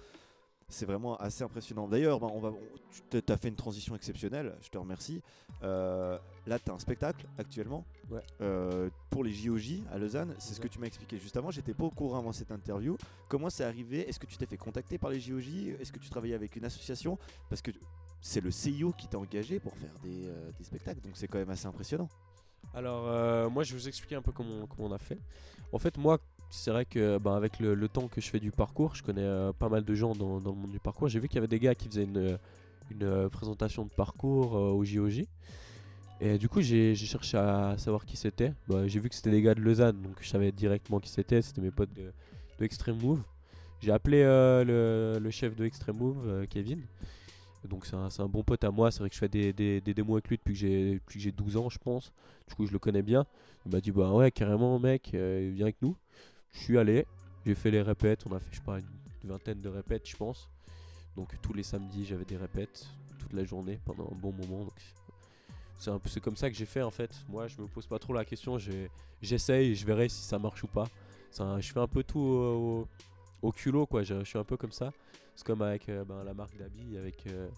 [0.68, 1.87] C'est vraiment assez impressionnant.
[1.87, 2.59] D'ailleurs, ben, on va, on-
[3.20, 5.22] tu as fait une transition exceptionnelle, je te remercie.
[5.62, 8.20] Euh, là, tu as un spectacle actuellement Ouais.
[8.40, 10.35] euh, pour les JOJ à Lausanne.
[10.38, 11.52] C'est ce que tu m'as expliqué juste avant.
[11.52, 12.96] J'étais pas au courant avant cette interview.
[13.29, 14.09] Comment c'est arrivé?
[14.09, 16.64] Est-ce que tu t'es fait contacter par les JOJ Est-ce que tu travaillais avec une
[16.64, 17.16] association?
[17.48, 17.70] Parce que
[18.20, 21.38] c'est le CIO qui t'a engagé pour faire des, euh, des spectacles, donc c'est quand
[21.38, 22.09] même assez impressionnant.
[22.74, 25.18] Alors, moi, je vais vous expliquer un peu comment, comment on a fait.
[25.72, 26.18] En fait, moi,
[26.51, 29.53] c'est vrai que ben, avec le, temps que je fais du parcours, je connais euh,
[29.53, 31.09] pas mal de gens dans, dans le monde du parcours.
[31.09, 32.39] J'ai vu qu'il y avait des gars qui faisaient une,
[32.91, 35.25] une euh, présentation de parcours euh, au JOJ.
[36.21, 38.55] Et du coup, j'ai cherché à savoir qui c'était.
[38.69, 41.43] Bah, j'ai vu que c'était des gars de Lausanne, donc je savais directement qui c'était.
[41.43, 42.11] C'était mes potes de,
[42.65, 43.21] Extreme Move.
[43.81, 46.81] J'ai appelé le, le chef de Extreme Move, Kevin.
[47.69, 48.91] Donc c'est un, un bon pote à moi.
[48.91, 51.19] C'est vrai que je fais des, des, des démos avec lui depuis que j'ai depuis
[51.19, 52.13] que j'ai 12 ans, je pense.
[52.49, 53.27] Du coup, je le connais bien.
[53.67, 55.97] Il m'a dit bah ouais, carrément, mec, euh, viens avec nous.
[56.57, 57.07] Je suis allé.
[57.45, 58.25] J'ai fait les répètes.
[58.29, 60.49] On a fait, je sais pas, une vingtaine de répètes, je pense.
[61.16, 62.87] Donc tous les samedis, j'avais des répètes
[63.19, 64.66] toute la journée pendant un bon moment.
[65.79, 67.11] C'est comme ça que j'ai fait en fait.
[67.29, 68.59] Moi, je me pose pas trop la question.
[69.23, 70.88] J'essaye et je verrai si ça marche ou pas.
[71.33, 72.88] Je fais un peu tout
[73.42, 74.03] au, culot quoi.
[74.03, 74.92] Je, je suis un peu comme ça.
[75.35, 77.49] C'est comme avec euh, ben, la marque d'habits, avec euh,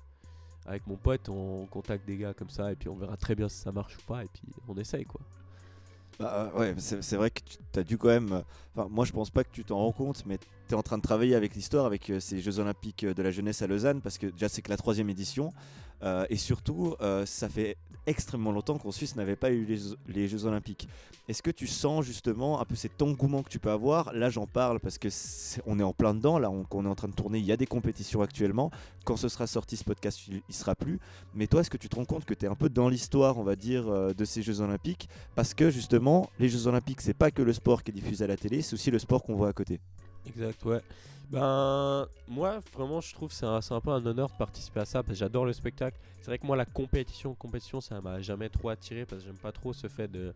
[0.66, 3.48] avec mon pote, on contacte des gars comme ça et puis on verra très bien
[3.48, 5.20] si ça marche ou pas et puis on essaye quoi.
[6.18, 7.40] Bah, euh, ouais, c'est vrai que
[7.72, 8.32] tu as dû quand même.
[8.32, 8.40] euh,
[8.74, 10.96] Enfin, moi, je pense pas que tu t'en rends compte, mais tu es en train
[10.98, 14.18] de travailler avec l'histoire, avec euh, ces Jeux Olympiques de la jeunesse à Lausanne, parce
[14.18, 15.52] que déjà, c'est que la troisième édition.
[16.02, 19.66] Euh, et surtout, euh, ça fait extrêmement longtemps qu'en Suisse n'avait pas eu
[20.06, 20.88] les, Jeux Olympiques.
[21.28, 24.14] Est-ce que tu sens justement un peu cet engouement que tu peux avoir?
[24.14, 26.38] Là, j'en parle parce que c'est- on est en plein dedans.
[26.38, 27.38] Là, on, on est en train de tourner.
[27.38, 28.70] Il y a des compétitions actuellement.
[29.04, 30.98] Quand ce sera sorti, ce podcast, il, il sera plus.
[31.34, 33.36] Mais toi, est-ce que tu te rends compte que tu es un peu dans l'histoire,
[33.36, 35.08] on va dire, euh, de ces Jeux Olympiques?
[35.34, 38.28] Parce que justement, les Jeux Olympiques, c'est pas que le sport qui est diffusé à
[38.28, 39.80] la télé, c'est aussi le sport qu'on voit à côté.
[40.26, 40.80] Exact, ouais.
[41.30, 45.02] Ben, moi, vraiment, je trouve c'est un, un peu un honneur de participer à ça
[45.02, 45.98] parce que j'adore le spectacle.
[46.20, 49.38] C'est vrai que moi, la compétition, compétition, ça m'a jamais trop attiré parce que j'aime
[49.38, 50.34] pas trop ce fait de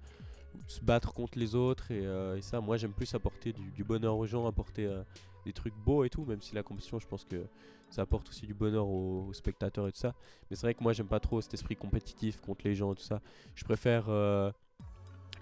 [0.67, 4.27] se battre contre les autres et, euh, ça, moi, j'aime plus apporter du, bonheur aux
[4.27, 5.03] gens, apporter euh,
[5.47, 7.47] des trucs beaux et tout, même si la compétition, je pense que
[7.89, 10.15] ça apporte aussi du bonheur aux, aux spectateurs et tout ça.
[10.51, 12.97] Mais c'est vrai que moi, j'aime pas trop cet esprit compétitif contre les gens et
[12.97, 13.21] tout ça.
[13.55, 14.51] Je préfère euh,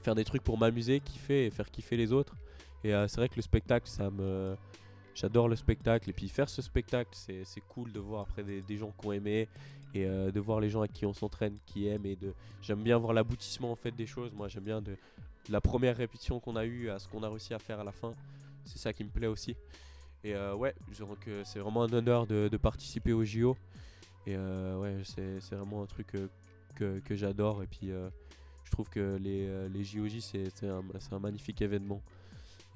[0.01, 2.37] faire des trucs pour m'amuser, kiffer et faire kiffer les autres.
[2.85, 3.89] Et euh, c'est vrai que le spectacle.
[5.15, 6.09] J'adore le spectacle.
[6.11, 9.49] Et puis faire ce spectacle, c'est cool de voir après des, gens qui ont aimé
[9.93, 12.07] et euh, de voir les gens avec qui on s'entraîne qui aiment.
[12.07, 12.17] Et
[12.63, 14.33] j'aime bien voir l'aboutissement en fait des choses.
[14.33, 14.97] Moi, j'aime bien de,
[15.49, 17.93] la première répétition qu'on a eue à ce qu'on a réussi à faire à la
[17.93, 18.15] fin.
[18.65, 19.57] C'est ça qui me plaît aussi.
[20.23, 20.75] Et euh, ouais,
[21.45, 23.57] c'est vraiment un honneur de, participer au JO.
[24.27, 26.15] Et ouais, c'est vraiment un truc
[26.77, 27.63] que, j'adore.
[27.63, 27.91] Et puis
[28.65, 32.01] je trouve que les, les JOJ, c'est un magnifique événement.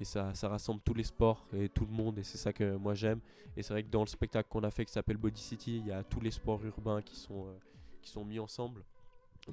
[0.01, 2.17] Et ça, ça rassemble tous les sports et tout le monde.
[2.19, 3.19] Et c'est ça que moi j'aime.
[3.55, 5.87] Et c'est vrai que dans le spectacle qu'on a fait qui s'appelle Body City, il
[5.87, 7.57] y a tous les sports urbains qui sont, euh,
[8.01, 8.81] qui sont mis ensemble.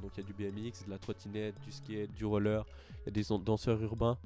[0.01, 2.65] Donc il y a du BMX, de la trottinette, du skate, du roller.
[3.03, 4.19] Il y a des dan- danseurs urbains.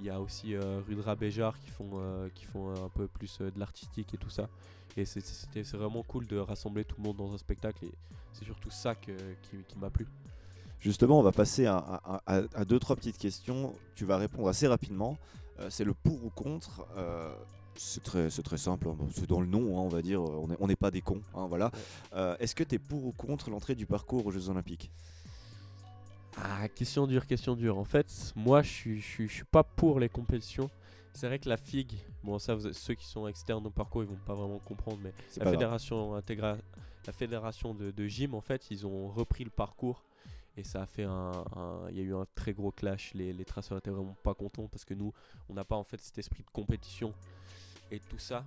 [0.00, 3.38] Il y a aussi euh, Rudra Béjar qui font, euh, qui font un peu plus
[3.38, 4.48] de l'artistique et tout ça.
[4.96, 7.84] Et c'est vraiment cool de rassembler tout le monde dans un spectacle.
[7.86, 7.92] Et
[8.34, 10.06] c'est surtout ça que- qui, qui m'a plu.
[10.80, 13.72] Justement, on va passer à, à- à- à deux, trois petites questions.
[13.94, 15.16] Tu vas répondre assez rapidement.
[15.60, 16.86] Euh, c'est le pour ou contre.
[16.96, 17.34] Euh,
[17.74, 18.96] c'est très, c'est très simple, hein.
[19.14, 20.22] c'est dans le nom, hein, on va dire.
[20.22, 21.70] On n'est on n'est pas des cons, hein, voilà.
[22.14, 24.90] Euh, Est-ce que tu es pour ou contre l'entrée du parcours aux Jeux Olympiques?
[26.36, 27.78] Ah, question dure, question dure.
[27.78, 30.70] En fait, moi, je suis, je suis, je suis pas pour les compétitions.
[31.14, 34.08] C'est vrai que la FIG, bon, ça, vous- ceux qui sont externes au parcours, ils
[34.08, 36.56] vont pas vraiment comprendre, mais la fédération intégra-
[37.06, 40.04] la fédération de, de gym, en fait, ils ont repris le parcours
[40.56, 41.32] et ça a fait un,
[41.90, 43.14] il y a eu un très gros clash.
[43.14, 45.12] Les, les traceurs étaient vraiment pas contents parce que nous,
[45.48, 47.14] on n'a pas en fait cet esprit de compétition
[47.90, 48.44] et tout ça.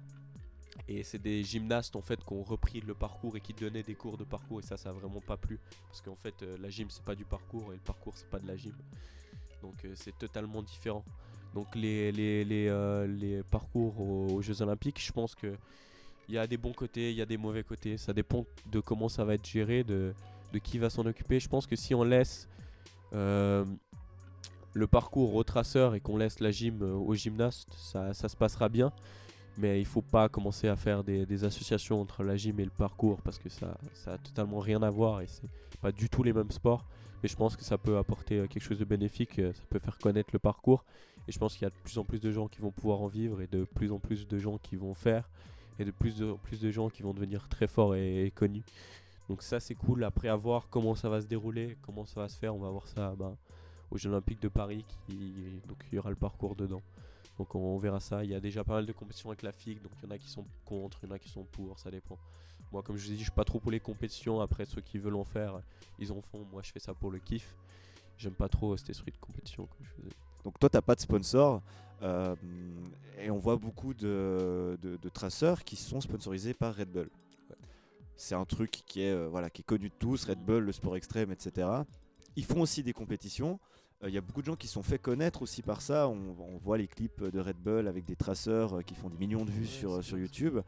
[0.88, 3.96] Et c'est des gymnastes en fait qui ont repris le parcours et qui donnaient des
[3.96, 6.70] cours de parcours et ça ça a vraiment pas plu parce qu'en fait euh, la
[6.70, 8.74] gym c'est pas du parcours et le parcours c'est pas de la gym.
[9.62, 11.04] Donc euh, c'est totalement différent.
[11.54, 15.56] Donc les, les, les, euh, les parcours aux, Jeux Olympiques, je pense que
[16.28, 17.98] il y a des bons côtés, il y a des mauvais côtés.
[17.98, 19.84] Ça dépend de comment ça va être géré,
[20.54, 21.40] de qui va s'en occuper.
[21.40, 22.48] Je pense que si on laisse
[23.14, 23.66] euh,
[24.74, 28.70] le parcours aux traceurs et qu'on laisse la gym euh, aux gymnastes, ça, se passera
[28.70, 28.92] bien.
[29.58, 33.22] Mais il faut pas commencer à faire des, associations entre la gym et le parcours
[33.22, 35.48] parce que ça, ça totalement rien à voir et c'est
[35.80, 36.86] pas du tout les mêmes sports.
[37.24, 39.98] Mais je pense que ça peut apporter euh, quelque chose de bénéfique, ça peut faire
[39.98, 40.84] connaître le parcours.
[41.28, 43.02] Et je pense qu'il y a de plus en plus de gens qui vont pouvoir
[43.02, 45.30] en vivre et de plus en plus de gens qui vont faire
[45.80, 48.64] et de plus en plus de gens qui vont devenir très forts et connus.
[49.30, 50.04] Donc ça c'est cool.
[50.04, 52.70] Après à voir comment ça va se dérouler, comment ça va se faire, on va
[52.70, 53.36] voir ça ben,
[53.92, 54.86] aux Jeux Olympiques de Paris.
[54.88, 56.82] Qui, donc il y aura le parcours dedans.
[57.38, 58.24] Donc on, verra ça.
[58.24, 60.16] Il y a déjà pas mal de compétitions avec la FIG, donc il y en
[60.16, 62.18] a qui sont contre, il y en a qui sont pour, ça dépend.
[62.72, 64.40] Moi comme je vous ai dit, je suis pas trop pour les compétitions.
[64.42, 65.60] Après ceux qui veulent en faire,
[66.00, 66.46] ils en font.
[66.52, 67.56] Moi je fais ça pour le kiff.
[68.18, 70.10] J'aime pas trop cet esprit de compétition je.
[70.46, 71.62] Donc toi, tu pas de sponsor.
[72.04, 72.36] euh,
[73.18, 77.10] et on voit beaucoup de traceurs qui sont sponsorisés par Red Bull.
[78.18, 80.72] C'est un truc qui est, euh, voilà, qui est connu de tous, Red Bull, le
[80.72, 81.68] sport extrême, etc.
[82.36, 83.60] Ils font aussi des compétitions.
[84.04, 86.08] Euh, Il y a beaucoup de gens qui se sont fait connaître aussi par ça.
[86.08, 89.18] On, on voit les clips de Red Bull avec des traceurs euh, qui font des
[89.18, 90.60] millions de vues Ouais, sur, sur YouTube.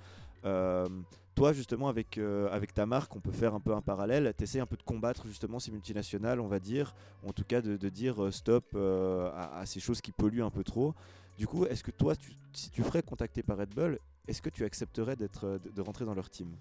[1.35, 4.33] Toi, justement, avec, avec ta marque, on peut faire un peu un parallèle.
[4.35, 6.95] Tu essaies un peu de combattre justement ces multinationales, on va dire.
[7.27, 10.63] En tout cas, de, de dire stop à, à ces choses qui polluent un peu
[10.63, 10.95] trop.
[11.37, 14.49] Du coup, est-ce que toi, tu- si tu ferais contacter par Red Bull, est-ce que
[14.49, 16.55] tu accepterais d'être, de, de rentrer dans leur team?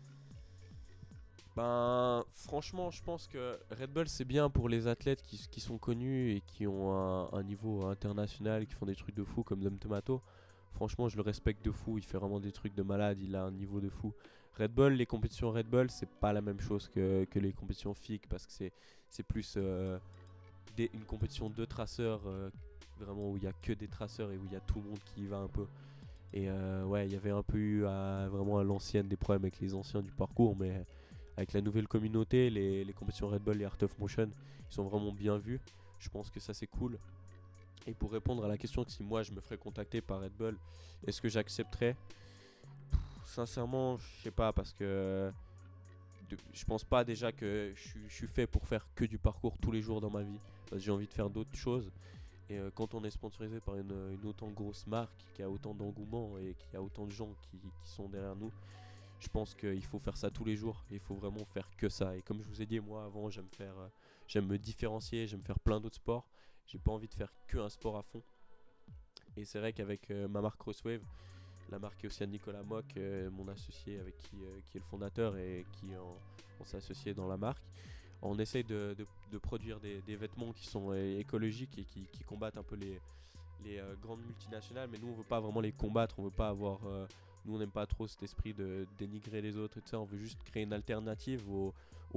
[1.57, 5.79] Ben, franchement, je pense que Red Bull c'est bien pour les athlètes qui, qui sont
[5.79, 6.93] connus et qui ont
[7.33, 10.21] un, niveau international, qui font des trucs de fou comme Dom Tomato.
[10.75, 11.97] Franchement, je le respecte de fou.
[11.97, 13.19] Il fait vraiment des trucs de malade.
[13.23, 14.13] Il a un niveau de fou.
[14.59, 18.27] Red Bull, les compétitions Red Bull, c'est pas la même chose que, les compétitions FIG
[18.29, 18.71] parce que
[19.09, 19.99] c'est plus euh,
[20.79, 22.51] une compétition de traceurs, euh,
[22.99, 24.89] vraiment où il y a que des traceurs et où il y a tout le
[24.91, 25.67] monde qui y va un peu.
[26.35, 29.59] Et euh, ouais, il y avait un peu eu vraiment à l'ancienne des problèmes avec
[29.61, 30.85] les anciens du parcours, mais
[31.37, 34.31] avec la nouvelle communauté, les, compétitions Red Bull et Art of Motion,
[34.69, 35.61] ils sont vraiment bien vus.
[35.99, 36.99] Je pense que ça c'est cool.
[37.87, 40.33] Et pour répondre à la question que si moi je me ferais contacter par Red
[40.33, 40.59] Bull,
[41.07, 41.97] est-ce que j'accepterais?
[43.25, 45.31] Sincèrement, je sais pas parce que
[46.53, 49.83] je pense pas déjà que je suis- fait pour faire que du parcours tous les
[49.83, 50.39] jours dans ma vie.
[50.75, 51.91] J'ai envie de faire d'autres choses.
[52.49, 56.39] Et euh, quand on est sponsorisé par une, autant grosse marque qui a autant d'engouement
[56.39, 58.53] et qui a autant de gens qui sont derrière nous,
[59.19, 60.85] je pense qu'il faut faire ça tous les jours.
[60.91, 62.17] Il faut vraiment faire que ça.
[62.17, 63.89] Et comme je vous ai dit, moi avant, j'aime faire, euh,
[64.27, 66.29] j'aime me différencier, j'aime faire plein d'autres sports.
[66.67, 68.23] J'ai pas envie de faire que un sport à fond.
[69.37, 71.03] Et c'est vrai qu'avec euh, ma marque Crosswave,
[71.71, 74.87] la marque est aussi à Nicolas Mock, euh, mon associé avec qui, qui est le
[74.87, 75.87] fondateur et qui
[76.61, 77.63] on s'est associé dans la marque.
[78.23, 78.97] On essaye de,
[79.31, 82.99] de- produire des, des vêtements qui sont écologiques et qui, combattent un peu les,
[83.63, 86.81] les grandes multinationales, mais nous on veut pas vraiment les combattre, on veut pas avoir,
[87.47, 90.05] nous on n'aime pas trop cet esprit de dénigrer les autres et tout ça, on
[90.05, 91.75] veut juste créer une alternative aux,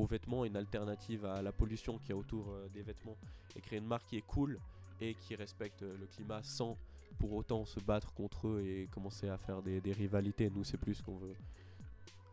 [0.10, 3.18] vêtements, une alternative à la pollution qu'il y a autour euh, des vêtements
[3.54, 4.58] et créer une marque qui est cool
[5.02, 6.78] et qui respecte euh, le climat sans
[7.18, 10.50] pour autant se battre contre eux et commencer à faire des, rivalités.
[10.50, 11.36] Nous, c'est plus qu'on veut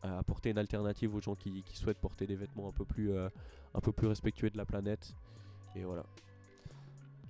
[0.04, 3.80] euh, apporter une alternative aux gens qui, souhaitent porter des vêtements un peu plus, un
[3.82, 5.12] peu plus respectueux de la planète.
[5.74, 6.04] Et voilà.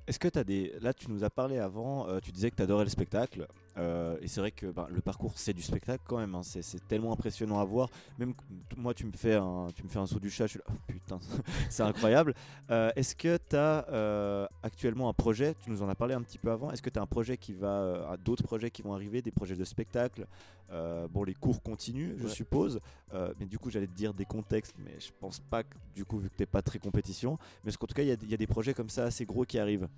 [0.07, 0.74] Est-ce que tu as des.
[0.81, 3.46] Là, tu nous as parlé avant, tu disais que tu adorais le spectacle.
[3.78, 6.34] Euh, et c'est vrai que ben, le parcours, c'est du spectacle quand même.
[6.34, 7.88] hein, c'est, tellement impressionnant à voir.
[8.18, 8.32] Même
[8.76, 10.46] moi, tu me fais un, tu me fais un saut du chat.
[10.46, 11.18] Je suis là, oh, putain,
[11.70, 12.34] c'est incroyable.
[12.70, 15.54] Euh, est-ce que tu as actuellement un projet?
[15.60, 16.70] Tu nous en as parlé un petit peu avant.
[16.70, 17.68] Est-ce que tu as un projet qui va.
[17.80, 20.26] euh, d'autres projets qui vont arriver, des projets de spectacle?
[20.72, 22.30] Euh, Bon, les cours continuent, je Ouais.
[22.30, 22.80] suppose.
[23.14, 26.04] Euh, mais du coup, j'allais te dire des contextes, mais je pense pas que, du
[26.04, 27.38] coup, vu que tu pas très compétition.
[27.62, 29.04] Mais est-ce qu'en tout cas, il y, a- il y a des projets comme ça
[29.04, 29.88] assez gros qui arrivent?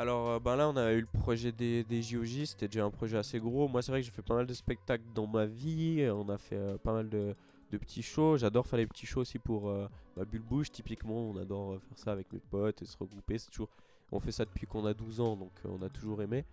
[0.00, 2.90] Alors euh, ben là on a eu le projet des, des JOJ, c'était déjà un
[2.90, 3.68] projet assez gros.
[3.68, 6.38] Moi c'est vrai que j'ai fait pas mal de spectacles dans ma vie, on a
[6.38, 7.36] fait euh, pas mal de,
[7.70, 8.38] petits shows.
[8.38, 9.86] J'adore faire les petits shows aussi pour euh,
[10.16, 13.36] bah, Bulle Bouge typiquement, on adore faire ça avec mes potes et se regrouper.
[14.10, 16.46] On fait ça depuis qu'on a 12 ans donc on a toujours aimé.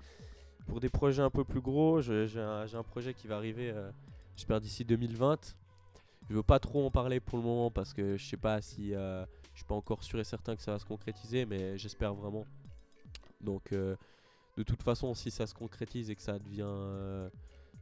[0.67, 3.73] Pour des projets un peu plus gros, j'ai un, projet qui va arriver
[4.35, 5.55] j'espère d'ici 2020.
[6.29, 8.89] Je veux pas trop en parler pour le moment parce que je sais pas si
[8.89, 12.45] je suis pas encore sûr et certain que ça va se concrétiser mais j'espère vraiment.
[13.41, 13.95] Donc euh,
[14.57, 17.29] de toute façon, si ça se concrétise et que ça devient, euh,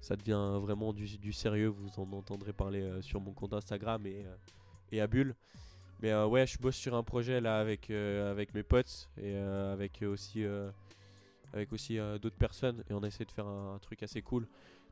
[0.01, 4.25] ça devient vraiment du, sérieux, vous en entendrez parler euh, sur mon compte Instagram et,
[4.91, 5.35] et à Bulle.
[6.01, 10.45] Mais ouais, je bosse sur un projet là avec, avec mes potes et avec aussi,
[11.71, 14.45] aussi d'autres personnes et on essaie de faire un, truc assez cool.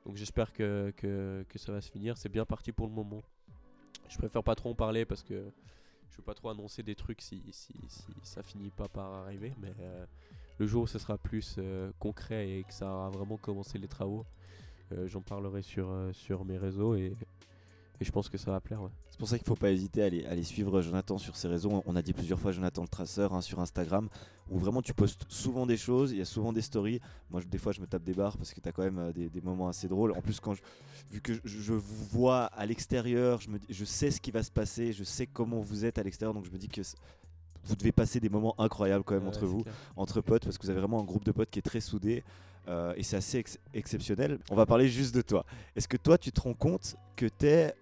[0.06, 2.18] Donc j'espère que, que, ça va se finir.
[2.18, 3.22] C'est bien parti pour le moment.
[4.08, 5.52] Je préfère pas trop en parler parce que
[6.10, 9.54] je veux pas trop annoncer des trucs si, si, si ça finit pas par arriver.
[9.60, 9.74] Mais
[10.64, 13.90] le jour où ce sera plus euh, concret et que ça aura vraiment commencé les
[13.90, 14.26] travaux,
[14.94, 17.14] euh, j'en parlerai sur, euh, sur mes réseaux et,
[18.00, 18.82] et je pense que ça va plaire.
[18.82, 18.90] ouais.
[19.10, 21.84] C'est pour ça qu'il faut pas hésiter à aller, à suivre Jonathan sur ses réseaux.
[21.86, 24.08] On a dit plusieurs fois Jonathan le traceur hein, sur Instagram,
[24.50, 27.02] où vraiment tu postes souvent des choses, il y a souvent des stories.
[27.30, 29.42] Moi, des fois, je me tape des barres parce que tu as quand même des,
[29.42, 30.14] moments assez drôles.
[30.14, 30.62] En plus, quand je,
[31.12, 34.52] vu que je, vous vois à l'extérieur, je, me je sais ce qui va se
[34.52, 36.82] passer, je sais comment vous êtes à l'extérieur, donc je me dis que
[37.66, 39.76] vous devez passer des moments incroyables quand même Ouais, entre vous clair.
[39.96, 42.24] entre potes parce que vous avez vraiment un groupe de potes qui est très soudé
[42.68, 44.40] euh, et c'est assez ex- exceptionnel.
[44.50, 45.46] On va parler juste de toi.
[45.76, 47.74] Est-ce que toi tu te rends compte que tu es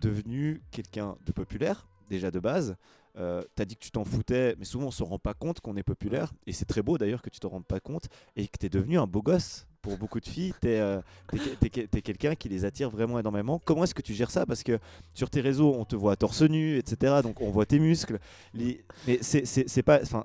[0.00, 2.76] devenu quelqu'un de populaire déjà de base?
[3.16, 5.76] Euh, T'as dit que tu t'en foutais, mais souvent on se rend pas compte qu'on
[5.76, 8.58] est populaire et c'est très beau d'ailleurs que tu te rendes pas compte et que
[8.58, 9.66] tu es devenu un beau gosse.
[9.84, 13.60] Pour beaucoup de filles, tu es, quelqu'un qui les attire vraiment énormément.
[13.64, 14.46] Comment est-ce que tu gères ça?
[14.46, 14.78] Parce que
[15.12, 17.20] sur tes réseaux, on te voit torse nu, etc.
[17.22, 18.18] Donc on voit tes muscles.
[18.54, 20.00] Les- Mais c'est pas.
[20.02, 20.24] Enfin,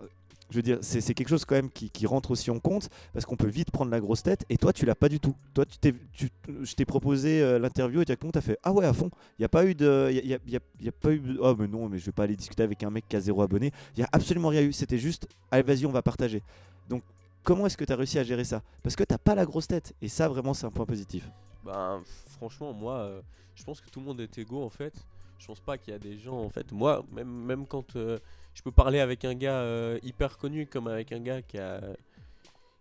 [0.50, 3.24] je veux dire, c'est quelque chose quand même qui, qui rentre aussi en compte parce
[3.26, 5.36] qu'on peut vite prendre la grosse tête et toi tu l'as pas du tout.
[5.54, 6.30] Toi tu tu-
[6.64, 9.12] je t'ai proposé euh, l'interview et directement t'as fait ah ouais à fond.
[9.38, 11.54] Il y a pas eu de, il y a, y y a pas eu oh
[11.60, 13.72] mais non mais je vais pas aller discuter avec un mec qui a zéro abonné.
[13.96, 14.74] Il y a absolument rien eu.
[14.74, 16.42] C'était juste allez vas-y on va partager.
[16.90, 17.04] Donc
[17.44, 18.62] comment est-ce que tu as réussi à gérer ça?
[18.84, 21.30] Parce que t'as pas la grosse tête et ça vraiment c'est un point positif.
[21.64, 23.22] Ben, franchement, moi, euh,
[23.56, 24.94] je pense que tout le monde est égaux en fait.
[25.38, 26.72] Je pense pas qu'il y a des gens en fait.
[26.72, 28.20] Moi, même, même quand euh,
[28.54, 31.82] je peux parler avec un gars euh, hyper connu comme avec un gars qui a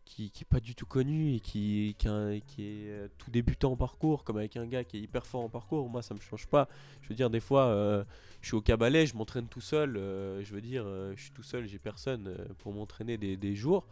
[0.04, 4.66] qui, pas du tout connu et qui, est tout débutant en parcours, comme avec un
[4.66, 6.66] gars qui est hyper fort en parcours, moi ça me change pas.
[7.02, 8.04] Je veux dire, des fois,
[8.40, 9.94] je suis au cabaret, je m'entraîne tout seul.
[9.94, 13.86] je veux dire, je suis tout seul, j'ai personne pour m'entraîner des jours.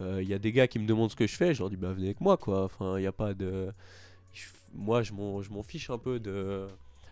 [0.00, 1.76] Il y a des gars qui me demandent ce que je fais, je leur dis
[1.76, 2.64] bah venez avec moi quoi.
[2.64, 3.72] Enfin, il n'y a pas de.
[4.32, 6.66] je- moi je m'en fiche un peu de.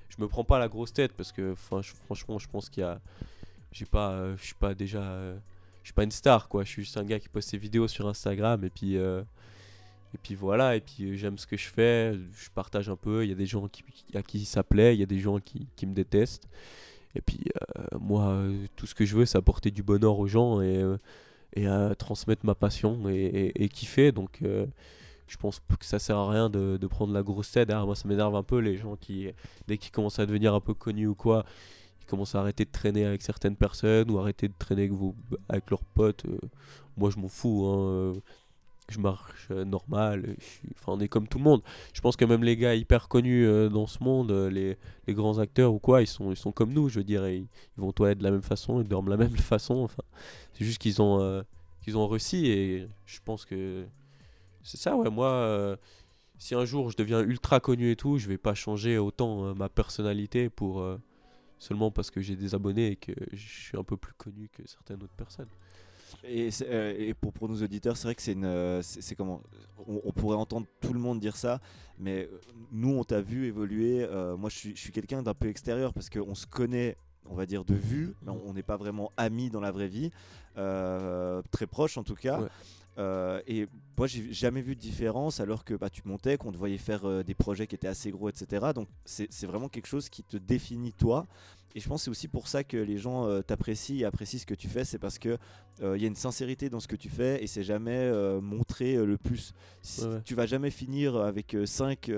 [0.08, 2.86] Je me prends pas la grosse tête parce que enfin, franchement, je pense qu'il y
[2.86, 3.00] a.
[3.72, 4.12] J'ai pas.
[4.12, 5.02] euh, je suis pas déjà.
[5.02, 5.36] euh,
[5.82, 6.64] je suis pas une star quoi.
[6.64, 8.96] Je suis juste un gars qui poste ses vidéos sur Instagram et puis.
[8.96, 9.22] euh,
[10.14, 13.24] et puis voilà, et puis euh, j'aime ce que je fais, je partage un peu.
[13.24, 15.38] Il y a des gens qui, à qui ça plaît, il y a des gens
[15.38, 16.48] qui, qui me détestent.
[17.14, 17.40] Et puis
[17.76, 20.96] euh, moi, euh, tout ce que je veux, c'est apporter du bonheur aux gens euh,
[21.54, 24.12] et à transmettre ma passion et, kiffer.
[24.12, 24.66] Donc euh,
[25.26, 27.70] je pense que ça sert à rien de, prendre la grosse tête.
[27.70, 29.28] Moi, ça m'énerve un peu les gens qui,
[29.66, 31.44] dès qu'ils commencent à devenir un peu connus ou quoi,
[32.00, 34.90] ils commencent à arrêter de traîner avec certaines personnes ou arrêter de traîner
[35.48, 36.24] avec leurs potes.
[36.26, 36.38] Euh,
[36.96, 37.66] moi, je m'en fous.
[37.66, 38.14] hein, euh,
[38.88, 40.36] Je marche euh, normal.
[40.74, 41.62] Enfin, on est comme tout le monde.
[41.92, 44.48] Je pense que même les gars hyper connus euh, dans ce monde, euh,
[45.06, 46.88] les, grands acteurs ou quoi, ils sont, ils sont comme nous.
[46.88, 49.10] Je veux dire, ils, ils vont aux toilettes de la même façon, ils dorment de
[49.10, 49.76] la même façon.
[49.84, 50.02] Enfin,
[50.54, 51.44] c'est juste qu'ils ont,
[51.82, 53.84] qu'ils ont réussi et je pense que
[54.62, 55.10] c'est ça, ouais.
[55.10, 55.78] Moi,
[56.38, 59.68] si un jour je deviens ultra connu et tout, je vais pas changer autant ma
[59.68, 60.82] personnalité pour
[61.58, 64.66] seulement parce que j'ai des abonnés et que je suis un peu plus connu que
[64.66, 65.48] certaines autres personnes.
[66.24, 68.44] Et, euh, et pour, pour nos auditeurs, c'est vrai que c'est une.
[68.44, 69.42] euh, C'est comment
[69.86, 71.60] on, on pourrait entendre tout le monde dire ça,
[71.98, 72.40] mais euh,
[72.72, 74.02] nous, on t'a vu évoluer.
[74.02, 77.34] euh, moi, je suis, je suis quelqu'un d'un peu extérieur parce qu'on se connaît, on
[77.34, 80.10] va dire, de vue, mais on n'est pas vraiment amis dans la vraie vie,
[80.56, 82.40] euh, très proches en tout cas.
[82.40, 82.48] Ouais.
[82.98, 86.56] Euh, et moi, j'ai jamais vu de différence alors que bah, tu montais, qu'on te
[86.56, 88.72] voyait faire euh, des projets qui étaient assez gros, etc.
[88.74, 91.26] Donc, c'est vraiment quelque chose qui te définit toi.
[91.74, 94.40] Et je pense que c'est aussi pour ça que les gens euh, t'apprécient et apprécient
[94.40, 94.84] ce que tu fais.
[94.84, 95.36] C'est parce que
[95.82, 98.40] euh, il y a une sincérité dans ce que tu fais et c'est jamais euh,
[98.40, 99.52] montré le plus.
[99.82, 100.22] Si- Ouais, ouais.
[100.24, 102.10] Tu vas jamais finir avec 5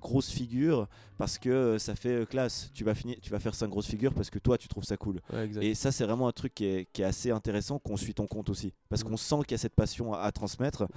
[0.00, 2.70] grosses figures parce que ça fait classe.
[2.74, 4.96] Tu vas, finir, tu vas faire 5 grosses figures parce que toi, tu trouves ça
[4.96, 5.20] cool.
[5.32, 5.48] Ouais.
[5.60, 8.26] Et ça, c'est vraiment un truc qui est, qui est assez intéressant qu'on suit ton
[8.26, 8.72] compte aussi.
[8.88, 10.88] Parce qu'on sent qu'il y a cette passion à, à transmettre.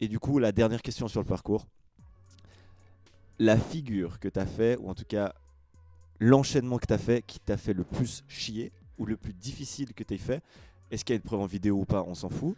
[0.00, 1.66] Et du coup, la dernière question sur le parcours.
[3.38, 5.34] La figure que tu as fait, ou en tout cas
[6.22, 9.92] l'enchaînement que tu as fait, qui t'a fait le plus chier, ou le plus difficile
[9.94, 10.42] que tu aies fait,
[10.90, 12.04] est-ce qu'il y a une preuve en vidéo ou pas?
[12.06, 12.56] On s'en fout.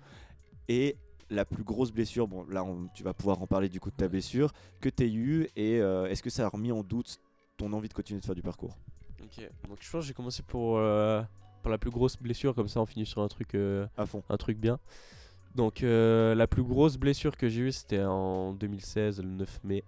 [0.69, 0.97] Et
[1.31, 3.97] la plus grosse blessure, bon là on- tu vas pouvoir en parler du coup de
[3.97, 7.19] ta blessure, que tu as eu, et euh, est-ce que ça a remis en doute
[7.57, 8.77] ton envie de continuer de faire du parcours?
[9.23, 11.23] Ok, donc je pense que j'ai commencé pour, euh,
[11.63, 14.23] par la plus grosse blessure, comme ça on finit sur un truc, euh, À fond.
[14.29, 14.79] un truc bien.
[15.55, 19.83] Donc euh, la plus grosse blessure que j'ai eue c'était en 2016, le 9 mai.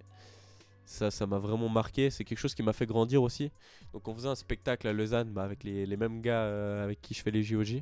[0.86, 2.10] Ça, ça m'a vraiment marqué.
[2.10, 3.50] C'est quelque chose qui m'a fait grandir aussi.
[3.92, 7.02] Donc on faisait un spectacle à Lausanne bah, avec les, les mêmes gars euh, avec
[7.02, 7.80] qui je fais les JOJ.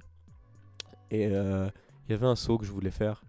[1.10, 1.68] Et euh,
[2.08, 3.22] il y avait un saut que je voulais faire.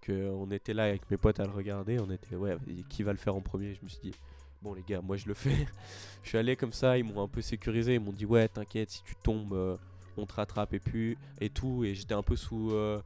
[0.00, 2.00] Que on était là avec mes potes à le regarder.
[2.00, 2.56] On était ouais,
[2.88, 3.74] qui va le faire en premier?
[3.74, 4.14] Je me suis dit
[4.62, 5.66] bon les gars, moi je le fais.
[6.22, 6.96] je suis allé comme ça.
[6.96, 7.96] Ils m'ont un peu sécurisé.
[7.96, 9.76] Ils m'ont dit ouais, t'inquiète, si tu tombes, euh,
[10.16, 11.84] on te rattrape et puis et tout.
[11.84, 12.98] Et j'étais un peu sous euh,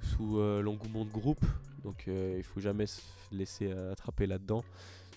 [0.00, 1.44] sous l'engouement de groupe.
[1.84, 4.64] Donc il faut jamais se laisser attraper là-dedans.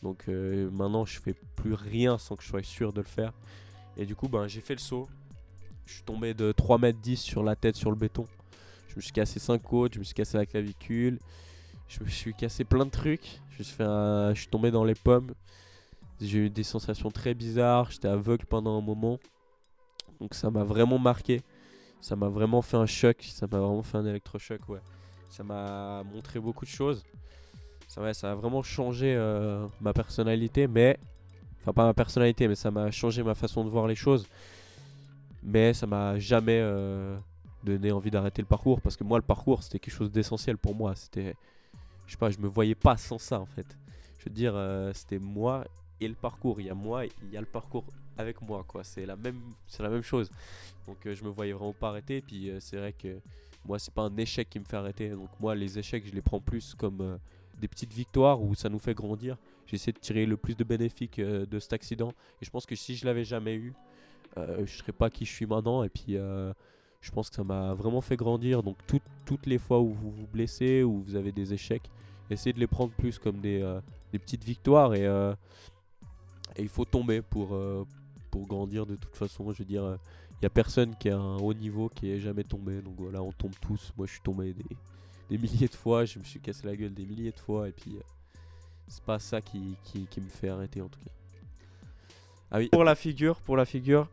[0.04, 3.34] Donc euh, maintenant je fais plus rien sans que je sois sûr de le faire.
[3.98, 5.08] Et du coup ben, j'ai fait le saut.
[5.86, 8.26] Je suis tombé de 3 mètres 10 sur la tête sur le béton.
[8.88, 11.20] Je me suis cassé 5 côtes, je me suis cassé la clavicule.
[11.88, 13.42] Je me suis cassé plein de trucs.
[13.50, 15.34] Je suis, je suis tombé dans les pommes.
[16.22, 17.92] J'ai eu des sensations très bizarres.
[17.92, 19.20] J'étais aveugle pendant un moment.
[20.22, 21.42] Donc ça m'a vraiment marqué.
[22.00, 23.18] Ça m'a vraiment fait un choc.
[23.24, 24.80] Ça m'a vraiment fait un électrochoc, ouais.
[25.30, 27.04] Ça m'a montré beaucoup de choses.
[27.92, 30.98] Ça, ouais, ça a vraiment changé euh, ma personnalité, mais...
[31.60, 34.26] Enfin, pas ma personnalité, mais ça m'a changé ma façon de voir les choses.
[35.44, 37.18] Mais ça m'a jamais euh,
[37.66, 38.80] donné envie d'arrêter le parcours.
[38.80, 40.96] Parce que moi, le parcours, c'était quelque chose d'essentiel pour moi.
[40.96, 41.36] C'était...
[42.06, 43.68] Je sais pas, je me voyais pas sans ça, en fait.
[44.20, 45.66] Je veux dire, euh, c'était moi
[46.00, 46.62] et le parcours.
[46.62, 47.84] Il y a moi, il y a le parcours
[48.18, 48.86] avec moi, quoi.
[48.86, 50.32] C'est la même, c'est la même chose.
[50.88, 52.18] Donc je me voyais vraiment pas arrêter.
[52.18, 53.18] Et puis c'est vrai que
[53.66, 55.10] moi, c'est pas un échec qui me fait arrêter.
[55.10, 57.20] Donc moi, les échecs, je les prends plus comme
[57.62, 59.38] des petites victoires où ça nous fait grandir.
[59.68, 62.10] J'essaie de tirer le plus de bénéfiques euh, de cet accident.
[62.42, 63.74] Et je pense que si je l'avais jamais eu,
[64.38, 65.84] euh, je serais pas qui je suis maintenant.
[65.84, 66.52] Et puis euh,
[67.00, 68.64] je pense que ça m'a vraiment fait grandir.
[68.64, 69.02] Donc toutes-
[69.46, 71.90] les fois où vous vous blessez, où vous avez des échecs,
[72.30, 73.64] essayez de les prendre plus comme des,
[74.12, 74.94] petites victoires.
[74.94, 75.08] Et,
[76.60, 77.58] il faut tomber pour,
[78.30, 79.54] pour grandir de toute façon.
[79.54, 79.98] Je veux dire,
[80.32, 82.82] il n'y a personne qui a un haut niveau qui est jamais tombé.
[82.82, 83.94] Donc voilà, on tombe tous.
[83.96, 84.66] Moi, je suis tombé des,
[85.32, 86.04] des milliers de fois.
[86.06, 87.70] Je me suis cassé la gueule des milliers de fois.
[87.70, 88.02] Et puis, euh,
[88.88, 91.12] c'est pas ça qui, qui, me fait arrêter en tout cas.
[92.52, 94.10] Ah oui, pour la figure, pour la figure.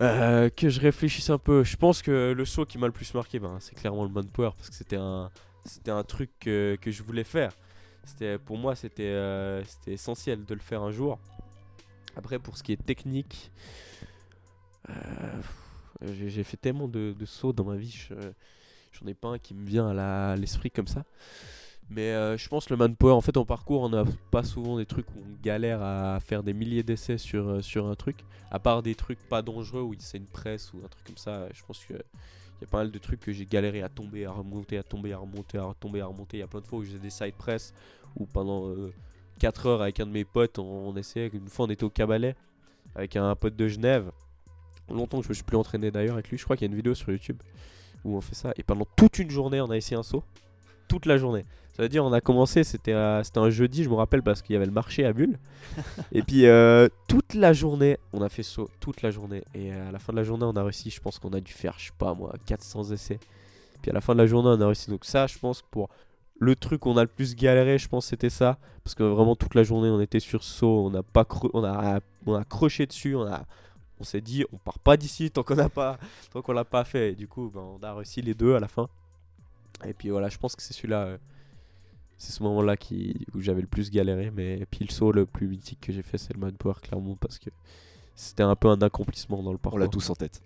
[0.00, 1.62] euh, que je réfléchisse un peu.
[1.64, 4.52] Je pense que le saut qui m'a le plus marqué, ben, c'est clairement le manpower
[4.56, 5.30] parce que c'était un,
[5.66, 7.52] c'était un truc que, que je voulais faire.
[8.04, 11.18] C'était pour moi, c'était, euh, c'était essentiel de le faire un jour.
[12.16, 13.52] Après, pour ce qui est technique,
[16.00, 18.08] j'ai fait tellement de, sauts dans ma vie,
[19.00, 21.04] j'en ai pas un qui me vient à l'esprit comme ça.
[21.90, 24.86] Mais euh, je pense le manpower, en fait, en parcours, on n'a pas souvent des
[24.86, 28.24] trucs où on galère à faire des milliers d'essais sur, euh, sur un truc.
[28.52, 31.48] À part des trucs pas dangereux où c'est une presse ou un truc comme ça,
[31.52, 31.94] je pense que.
[31.94, 34.82] Il y a pas mal de trucs que j'ai galéré à tomber, à remonter, à
[34.82, 36.36] tomber, à remonter, à tomber, à remonter.
[36.36, 37.72] Il y a plein de fois où j'ai des side press
[38.16, 38.74] où pendant
[39.38, 41.30] 4 heures avec un de mes potes, on, on essayait.
[41.32, 42.36] Une fois, on était au cabaret
[42.94, 44.12] avec un pote de Genève.
[44.90, 46.36] Longtemps que je me suis plus entraîné d'ailleurs avec lui.
[46.36, 47.38] Je crois qu'il y a une vidéo sur YouTube
[48.04, 48.52] où on fait ça.
[48.56, 50.22] Et pendant toute une journée, on a essayé un saut.
[50.88, 51.44] Toute la journée.
[51.72, 54.56] Ça veut dire, on a commencé, c'était un jeudi, je me rappelle, parce qu'il y
[54.56, 55.38] avait le marché à Bulle.
[56.12, 58.68] et puis, euh, toute la journée, on a fait saut.
[58.80, 59.44] Toute la journée.
[59.54, 60.90] Et à la fin de la journée, on a réussi.
[60.90, 63.20] Je pense qu'on a dû faire, je sais pas moi, 400 essais.
[63.80, 64.90] Puis à la fin de la journée, on a réussi.
[64.90, 65.88] Donc, ça, je pense que pour
[66.38, 68.58] le truc qu'on a le plus galéré, je pense c'était ça.
[68.82, 70.86] Parce que vraiment, toute la journée, on était sur saut.
[70.90, 73.14] On a pas cre- on a, on a croché dessus.
[73.14, 73.44] On a.
[74.00, 75.98] On s'est dit, on part pas d'ici tant qu'on n'a pas,
[76.32, 77.12] tant qu'on l'a pas fait.
[77.12, 78.88] Et du coup, ben, on a réussi les deux à la fin.
[79.84, 81.18] Et puis voilà, je pense que c'est celui-là, euh,
[82.16, 84.30] c'est ce moment-là qui, où j'avais le plus galéré.
[84.30, 87.38] Mais puis le saut le plus mythique que j'ai fait, c'est le Manpower, clairement, parce
[87.38, 87.50] que
[88.14, 89.78] c'était un peu un accomplissement dans le On parcours.
[89.78, 90.42] l'a tous en tête.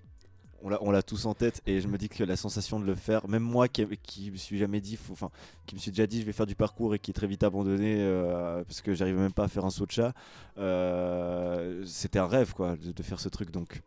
[0.66, 3.28] On l'a, tous en tête et je me dis que la sensation de le faire,
[3.28, 3.84] même moi qui,
[4.30, 5.30] me suis jamais dit, enfin,
[5.66, 7.42] qui me suis déjà dit je vais faire du parcours et qui est très vite
[7.42, 10.14] abandonné euh, parce que j'arrivais même pas à faire un saut de chat,
[10.56, 13.82] euh, c'était un rêve quoi de, faire ce truc donc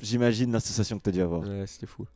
[0.00, 1.44] j'imagine la sensation que tu as dû avoir.
[1.66, 2.06] C'était fou.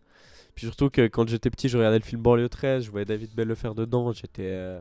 [0.56, 3.32] Puis surtout que quand j'étais petit, je regardais le film Banlieue 13, je voyais David
[3.36, 4.42] Bell le faire dedans, j'étais.
[4.46, 4.80] euh,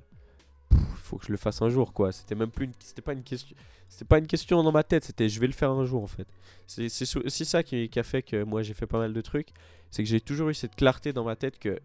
[0.72, 2.11] Il faut que je le fasse un jour, quoi.
[2.11, 2.74] C'était même plus une...
[2.80, 3.55] C'était pas une question.
[3.88, 6.07] C'était pas une question dans ma tête, c'était je vais le faire un jour, en
[6.07, 6.28] fait.
[6.67, 6.86] C'est
[7.26, 9.49] aussi ça qui, a fait que moi j'ai fait pas mal de trucs.
[9.89, 11.80] C'est que j'ai toujours eu cette clarté dans ma tête que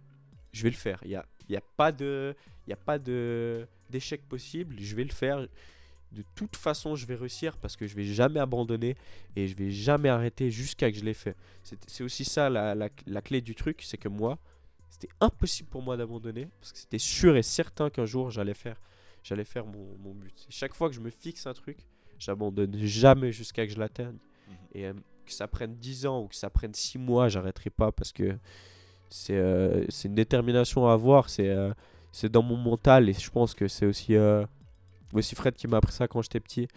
[0.52, 1.00] je vais le faire.
[1.04, 2.34] Il y a, il y a pas de.
[2.66, 5.46] Il y a pas de d'échec possible, je vais le faire.
[6.12, 8.96] De toute façon, je vais réussir parce que je vais jamais abandonner
[9.34, 11.36] et je vais jamais arrêter jusqu'à que je l'ai fait.
[11.62, 14.38] C'est c'est aussi ça la, la- la clé du truc, c'est que moi,
[14.94, 18.80] c'était impossible pour moi d'abandonner parce que c'était sûr et certain qu'un jour j'allais faire,
[19.24, 20.46] j'allais faire mon, mon but.
[20.48, 21.78] Et chaque fois que je me fixe un truc,
[22.18, 24.18] j'abandonne jamais jusqu'à que je l'atteigne.
[24.72, 24.92] Et euh,
[25.24, 28.36] que ça prenne 10 ans ou que ça prenne 6 mois, j'arrêterai pas parce que
[29.08, 31.72] c'est euh, c'est une détermination à avoir, c'est euh,
[32.12, 34.44] c'est dans mon mental et je pense que c'est aussi, euh,
[35.12, 36.68] aussi Fred qui m'a appris ça quand j'étais petit.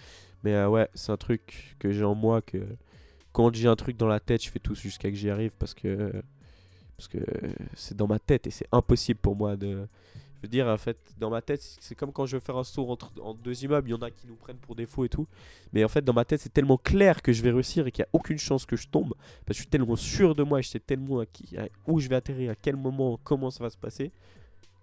[0.44, 2.58] Mais ouais, c'est un truc que j'ai en moi que
[3.34, 5.74] quand j'ai un truc dans la tête, je fais tout jusqu'à que j'y arrive parce
[5.74, 6.12] que
[6.98, 7.20] parce que
[7.76, 9.88] c'est dans ma tête et c'est impossible pour moi de
[10.38, 12.64] je veux dire en fait dans ma tête c'est comme quand je veux faire un
[12.64, 13.12] saut entre,
[13.44, 15.28] deux immeubles, il y en a qui nous prennent pour des faux et tout.
[15.74, 18.04] Mais en fait dans ma tête c'est tellement clair que je vais réussir et qu'il
[18.04, 19.14] n'y a aucune chance que je tombe
[19.46, 21.24] parce que je suis tellement sûr de moi, et je sais tellement
[21.88, 24.12] où je vais atterrir, à quel moment, comment ça va se passer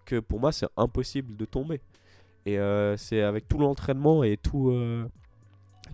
[0.05, 1.81] que pour moi c'est impossible de tomber.
[2.47, 5.09] Et euh, c'est avec tout l'entraînement et tout, euh,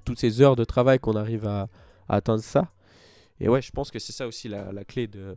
[0.04, 1.68] toutes ces heures de travail qu'on arrive à,
[2.08, 2.72] atteindre ça.
[3.38, 5.36] Et ouais, je pense que c'est ça aussi la clé de,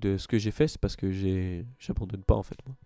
[0.00, 1.10] de ce que j'ai fait, c'est parce que
[1.78, 2.76] j'abandonne pas en fait moi.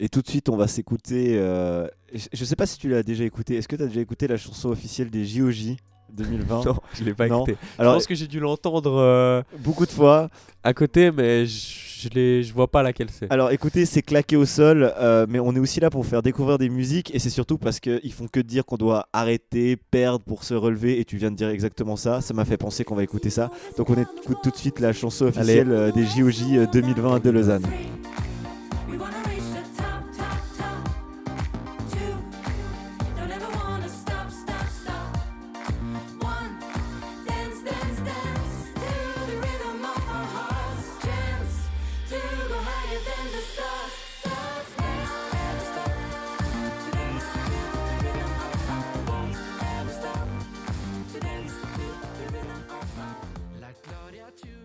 [0.00, 1.36] Et tout de suite, on va s'écouter.
[1.38, 1.88] Euh...
[2.12, 3.56] Je ne sais pas si tu l'as déjà écouté.
[3.56, 5.76] Est-ce que tu as déjà écouté la chanson officielle des JOJ
[6.12, 7.44] 2020 Non, je l'ai pas Non.
[7.44, 7.56] écouté.
[7.78, 10.28] Alors, je pense que j'ai dû l'entendre euh, beaucoup de fois.
[10.64, 13.26] à côté, mais je je je vois pas laquelle c'est.
[13.28, 16.56] Alors écoutez, c'est claqué au sol, euh, mais on est aussi là pour faire découvrir
[16.56, 20.44] des musiques et c'est surtout parce qu'ils font que dire qu'on doit arrêter, perdre pour
[20.44, 22.20] se relever et tu viens de dire exactement ça.
[22.20, 23.50] Ça m'a fait penser qu'on va écouter ça.
[23.76, 27.30] Donc on écoute tout de suite la chanson officielle euh, des JOJ euh, 2020 de
[27.30, 27.66] Lausanne.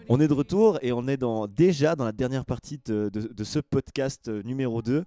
[0.10, 3.32] On est de retour et on est dans, déjà dans la dernière partie de, de-
[3.34, 5.06] de ce podcast euh, numéro 2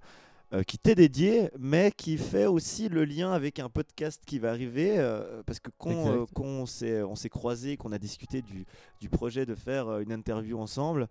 [0.52, 4.50] euh, qui t'est dédié, mais qui fait aussi le lien avec un podcast qui va
[4.50, 8.64] arriver euh, parce que quand, euh, on s'est on s'est croisés, qu'on a discuté du,
[9.00, 11.08] du projet de faire une interview ensemble.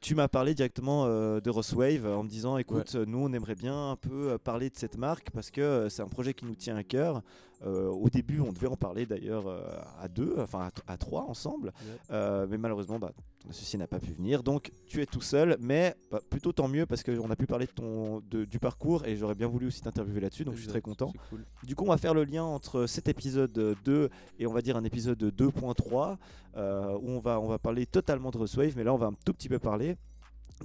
[0.00, 3.96] tu m'as parlé directement de Rosswave en me disant écoute, nous on aimerait bien un
[3.96, 7.22] peu parler de cette marque parce que c'est un projet qui nous tient à cœur.
[7.64, 9.62] Euh, au début, on devait en parler d'ailleurs euh,
[10.00, 11.68] à deux, enfin à, trois ensemble.
[11.68, 11.94] Ouais.
[12.10, 14.42] Euh, mais malheureusement, bah, ton associé n'a pas pu venir.
[14.42, 17.66] Donc tu es tout seul, mais bah, plutôt tant mieux parce qu'on a pu parler
[17.66, 20.44] de ton, de- du parcours et j'aurais bien voulu aussi t'interviewer là-dessus.
[20.44, 21.12] Donc je suis très content.
[21.30, 21.44] cool.
[21.62, 24.76] Du coup, on va faire le lien entre cet épisode 2 et on va dire
[24.76, 26.16] un épisode 2.3
[26.56, 29.14] euh, où on va, on va parler totalement de Roswave, mais là on va un
[29.24, 29.96] tout petit peu parler.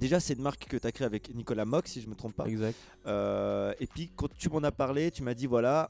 [0.00, 2.34] Déjà, c'est une marque que tu as créée avec Nicolas Mock, si je me trompe
[2.34, 2.46] pas.
[2.46, 2.76] Exact.
[3.06, 5.88] Euh, et puis quand tu m'en as parlé, tu m'as dit voilà,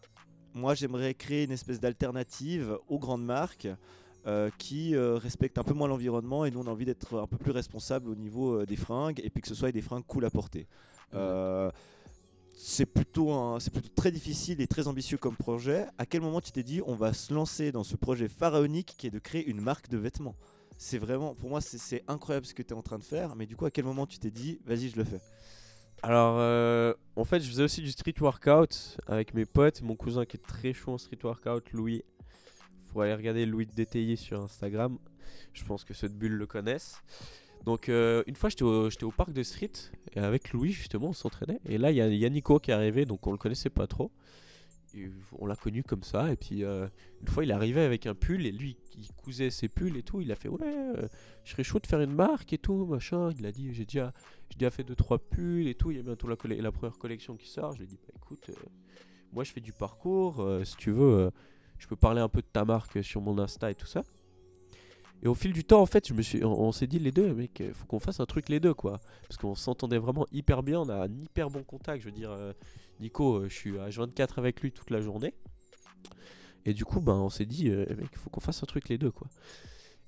[0.59, 3.69] moi j'aimerais créer une espèce d'alternative aux grandes marques
[4.27, 7.27] euh, qui euh, respectent un peu moins l'environnement et nous on a envie d'être un
[7.27, 10.05] peu plus responsable au niveau euh, des fringues et puis que ce soit des fringues
[10.07, 10.67] cool à porter.
[12.61, 15.87] C'est plutôt, c'est plutôt très difficile et très ambitieux comme projet.
[15.97, 19.07] À quel moment tu t'es dit on va se lancer dans ce projet pharaonique qui
[19.07, 20.35] est de créer une marque de vêtements?
[20.77, 23.37] C'est vraiment, pour moi, c'est incroyable ce que tu es en train de faire.
[23.37, 25.21] Mais du coup, à quel moment tu t'es dit vas-y, je le fais?
[26.03, 29.83] Alors, euh, en fait, je faisais aussi du street workout avec mes potes.
[29.83, 32.03] Mon cousin qui est très chaud en street workout, Louis.
[32.93, 34.99] Faut aller regarder Louis de DTI sur Instagram.
[35.53, 37.03] Je pense que ceux de Bulle le connaissent.
[37.65, 39.73] Donc, euh, une fois, j'étais au, au parc de street
[40.15, 41.61] et avec Louis, justement, on s'entraînait.
[41.67, 43.87] Et là, il y y a Nico qui est arrivé, donc on le connaissait pas
[43.87, 44.11] trop.
[45.39, 46.33] On l'a connu comme ça.
[46.33, 46.89] Et puis, euh,
[47.21, 50.21] une fois, il arrivé avec un pull et lui, il cousait ses pulls et tout.
[50.21, 51.07] Il a fait Ouais, euh,
[51.45, 53.31] je serais chaud de faire une marque et tout, machin.
[53.39, 54.13] Il a dit J'ai déjà
[54.57, 55.91] déjà fait 2-3 pulls et tout.
[55.91, 57.73] Il y a bientôt la, la première collection qui sort.
[57.73, 58.55] Je lui ai dit bah, écoute, euh,
[59.33, 60.41] moi je fais du parcours.
[60.41, 61.31] euh, si tu veux,
[61.79, 64.03] je peux parler un peu de ta marque sur mon Insta et tout ça.
[65.23, 67.35] Et au fil du temps, en fait, je me suis, on, s'est dit les deux,
[67.35, 69.01] mec, euh, faut qu'on fasse un truc les deux, quoi.
[69.23, 70.81] Parce qu'on s'entendait vraiment hyper bien.
[70.81, 72.03] On a un hyper bon contact.
[72.03, 72.53] Je veux dire, euh,
[73.01, 75.35] Nico, euh, je suis à 24 avec lui toute la journée.
[76.65, 78.99] Et du coup, ben, on s'est dit, euh, mec, faut qu'on fasse un truc les
[78.99, 79.27] deux, quoi.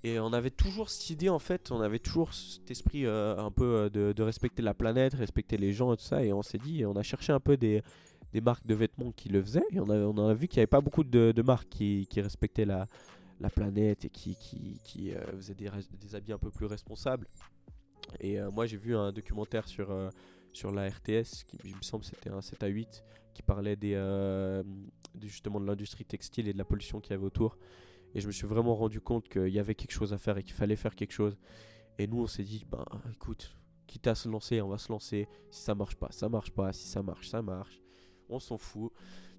[0.05, 3.91] Et on avait toujours cette idée, en fait, on avait toujours cet esprit un peu
[3.93, 6.25] de, respecter la planète, respecter les gens et tout ça.
[6.25, 7.83] Et on s'est dit, on a cherché un peu des,
[8.33, 9.67] des marques de vêtements qui le faisaient.
[9.73, 12.89] Et on a, vu qu'il n'y avait pas beaucoup de, marques qui respectaient la,
[13.41, 15.71] la planète et qui, qui, qui euh, faisaient des,
[16.01, 17.27] des habits un peu plus responsables.
[18.21, 20.11] Et euh, moi, j'ai vu un documentaire sur, euh,
[20.53, 23.03] sur la RTS, qui me semble c'était un 7 à 8,
[23.35, 24.65] qui parlait des, de-
[25.27, 27.57] justement de l'industrie textile et de la pollution qu'il y avait autour.
[28.15, 30.43] Et je me suis vraiment rendu compte qu'il y avait quelque chose à faire et
[30.43, 31.37] qu'il fallait faire quelque chose.
[31.99, 35.29] Et nous, on s'est dit, ben écoute, quitte à se lancer, on va se lancer.
[35.51, 36.73] Si ça marche pas, ça marche pas.
[36.73, 37.81] Si ça marche, ça marche.
[38.29, 38.93] On s'en fout.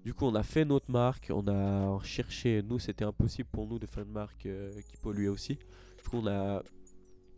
[0.04, 1.30] Du coup, on a fait notre marque.
[1.32, 2.62] On a cherché.
[2.62, 5.54] Nous, c'était impossible pour nous de faire une marque euh, qui polluait aussi.
[5.54, 6.62] Du coup, on a.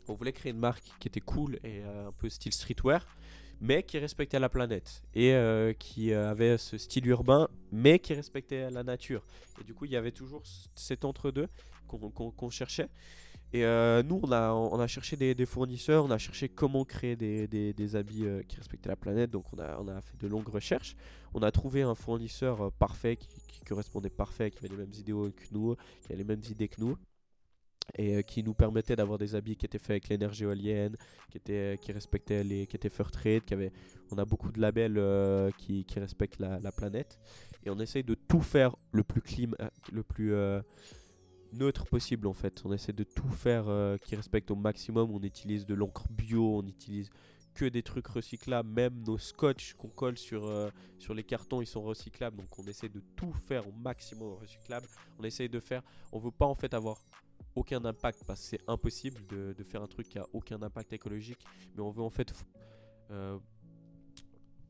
[0.07, 3.07] On voulait créer une marque qui était cool et euh, un peu style streetwear,
[3.61, 8.13] mais qui respectait la planète et euh, qui euh, avait ce style urbain, mais qui
[8.13, 9.25] respectait la nature.
[9.61, 10.43] Et du coup, il y avait toujours
[10.75, 11.49] cet entre-deux
[11.89, 12.89] qu'on cherchait.
[13.55, 17.15] Et euh, nous, on a, on a cherché des, fournisseurs, on a cherché comment créer
[17.15, 19.31] des, des- des habits euh, qui respectaient la planète.
[19.31, 20.97] Donc, on a, on a fait de longues recherches.
[21.35, 23.29] On a trouvé un fournisseur euh, parfait, qui,
[23.65, 26.81] correspondait parfait, qui avait les mêmes idéaux que nous, qui avait les mêmes idées que
[26.81, 26.99] nous.
[27.97, 30.97] Et qui nous permettait d'avoir des habits qui étaient faits avec l'énergie éolienne,
[31.31, 33.73] qui, étaient, qui respectaient les, qui étaient fair trade, qui avaient,
[34.11, 35.01] on a beaucoup de labels
[35.59, 37.21] qui, respectent la, la planète.
[37.65, 39.23] Et on essaye de tout faire le plus
[39.61, 40.35] euh, le plus
[41.55, 42.63] neutre possible en fait.
[42.65, 45.11] On essaie de tout faire euh, qui respecte au maximum.
[45.11, 47.11] On utilise de l'encre bio, on utilise
[47.55, 48.69] que des trucs recyclables.
[48.69, 50.71] Même nos scotch qu'on colle sur, euh,
[51.15, 52.37] les cartons, ils sont recyclables.
[52.37, 54.87] Donc on essaie de tout faire au maximum recyclable.
[55.19, 55.83] On essaye de faire.
[56.13, 56.99] On veut pas en fait avoir
[57.55, 61.39] aucun impact parce que c'est impossible de, faire un truc qui a aucun impact écologique.
[61.77, 62.33] Mais on veut en fait
[63.11, 63.39] euh,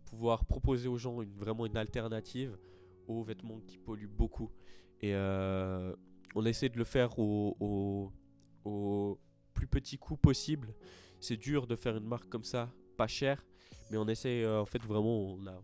[0.04, 2.56] pouvoir proposer aux gens une, vraiment une alternative
[3.08, 4.50] aux vêtements qui polluent beaucoup.
[5.00, 5.94] Et euh,
[6.34, 8.12] on essaie de le faire au,
[9.52, 10.74] plus petit coût possible.
[11.20, 13.44] C'est dur de faire une marque comme ça, pas cher,
[13.90, 15.62] mais on essaie euh, en fait vraiment, on a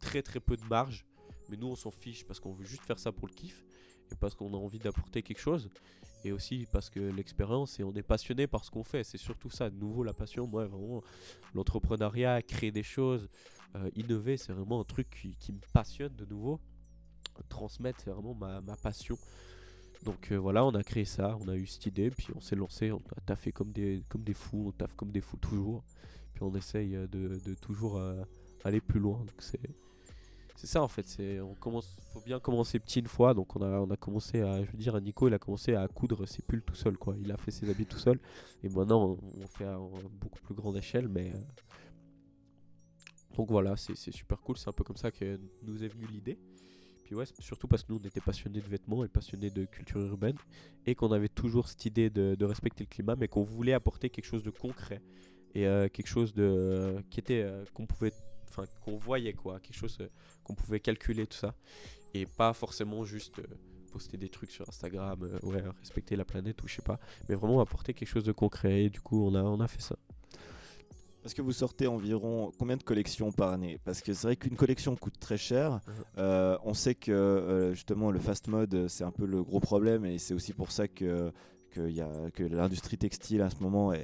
[0.00, 1.06] très très peu de marge,
[1.48, 3.64] mais nous on s'en fiche parce qu'on veut juste faire ça pour le kiff
[4.10, 5.68] et parce qu'on a envie d'apporter quelque chose
[6.24, 9.04] et aussi parce que l'expérience et on est passionné par ce qu'on fait.
[9.04, 10.46] C'est surtout ça, de nouveau la passion.
[10.46, 11.02] Moi vraiment,
[11.54, 13.28] l'entrepreneuriat, créer des choses,
[13.76, 16.60] euh, innover, c'est vraiment un truc qui, me passionne de nouveau.
[17.48, 19.16] Transmettre, c'est vraiment ma passion.
[20.04, 22.56] Donc euh, voilà, on a créé ça, on a eu cette idée, puis on s'est
[22.56, 25.84] lancé, on a taffé comme des, comme des fous, on taffe comme des fous toujours.
[26.32, 28.22] Puis on essaye euh, de, toujours euh,
[28.64, 29.18] aller plus loin.
[29.18, 29.60] Donc c'est
[30.56, 31.38] c'est ça en fait, c'est
[32.12, 33.34] faut bien commencer petit une fois.
[33.34, 35.86] Donc on a on a commencé à je veux dire Nico, il a commencé à
[35.88, 37.14] coudre ses pulls tout seul quoi.
[37.18, 38.18] Il a fait ses habits tout seul
[38.62, 41.32] et maintenant on, fait à, beaucoup plus grande échelle mais
[43.36, 46.38] donc voilà, c'est super cool, c'est un peu comme ça que nous est venue l'idée.
[47.38, 50.36] Surtout parce que nous on était passionnés de vêtements et passionnés de culture urbaine
[50.86, 54.24] et qu'on avait toujours cette idée de, respecter le climat mais qu'on voulait apporter quelque
[54.24, 55.00] chose de concret
[55.54, 58.12] et euh, quelque chose de qui était euh, qu'on pouvait
[58.50, 60.08] enfin qu'on voyait quoi, quelque chose euh,
[60.44, 61.54] qu'on pouvait calculer tout ça
[62.14, 63.44] et pas forcément juste euh,
[63.92, 66.98] poster des trucs sur Instagram, euh, ouais, respecter la planète ou je sais pas,
[67.28, 69.80] mais vraiment apporter quelque chose de concret et du coup on a on a fait
[69.80, 69.96] ça.
[71.22, 73.78] Parce que vous sortez environ combien de collections par année?
[73.84, 75.80] Parce que c'est vrai qu'une collection coûte très cher.
[76.18, 79.60] Euh, on sait que euh, justement le fast mode euh, c'est un peu le gros
[79.60, 81.30] problème et c'est aussi pour ça que,
[81.72, 83.98] que, y a- que l'industrie textile à ce moment est,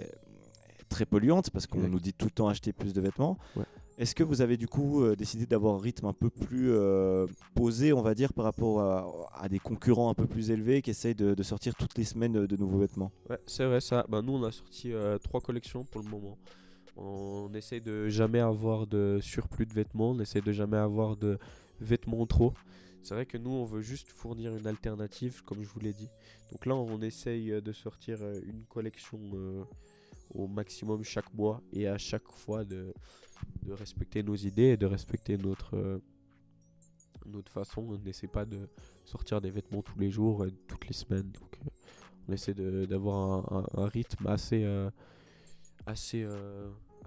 [0.78, 3.38] est très polluante parce qu'on nous dit tout le temps acheter plus de vêtements.
[3.56, 3.64] Ouais.
[3.98, 7.26] Est-ce que vous avez du coup euh, décidé d'avoir un rythme un peu plus euh,
[7.54, 9.06] posé, on va dire, par rapport à,
[9.42, 12.46] à des concurrents un peu plus élevés qui essayent de, de sortir toutes les semaines
[12.46, 13.10] de nouveaux vêtements?
[13.30, 14.04] Ouais, c'est vrai ça.
[14.10, 16.36] Ben, nous, on a sorti euh, trois collections pour le moment.
[16.96, 21.38] On essaie de jamais avoir de surplus de vêtements, on essaie de jamais avoir de
[21.80, 22.52] vêtements trop.
[23.06, 26.08] C'est vrai que nous, on veut juste fournir une alternative, comme je vous l'ai dit.
[26.50, 29.62] Donc là, on essaye euh, de sortir euh, une collection euh,
[30.34, 32.92] au maximum chaque mois et à chaque fois de,
[33.68, 36.00] respecter nos idées et de respecter notre,
[37.48, 37.82] façon.
[37.82, 38.58] On n'essaie pas de
[39.04, 41.30] sortir des vêtements tous les jours, et toutes les semaines.
[41.30, 41.60] Donc,
[42.28, 44.66] on essaie d'avoir un, rythme assez,
[45.86, 46.26] assez,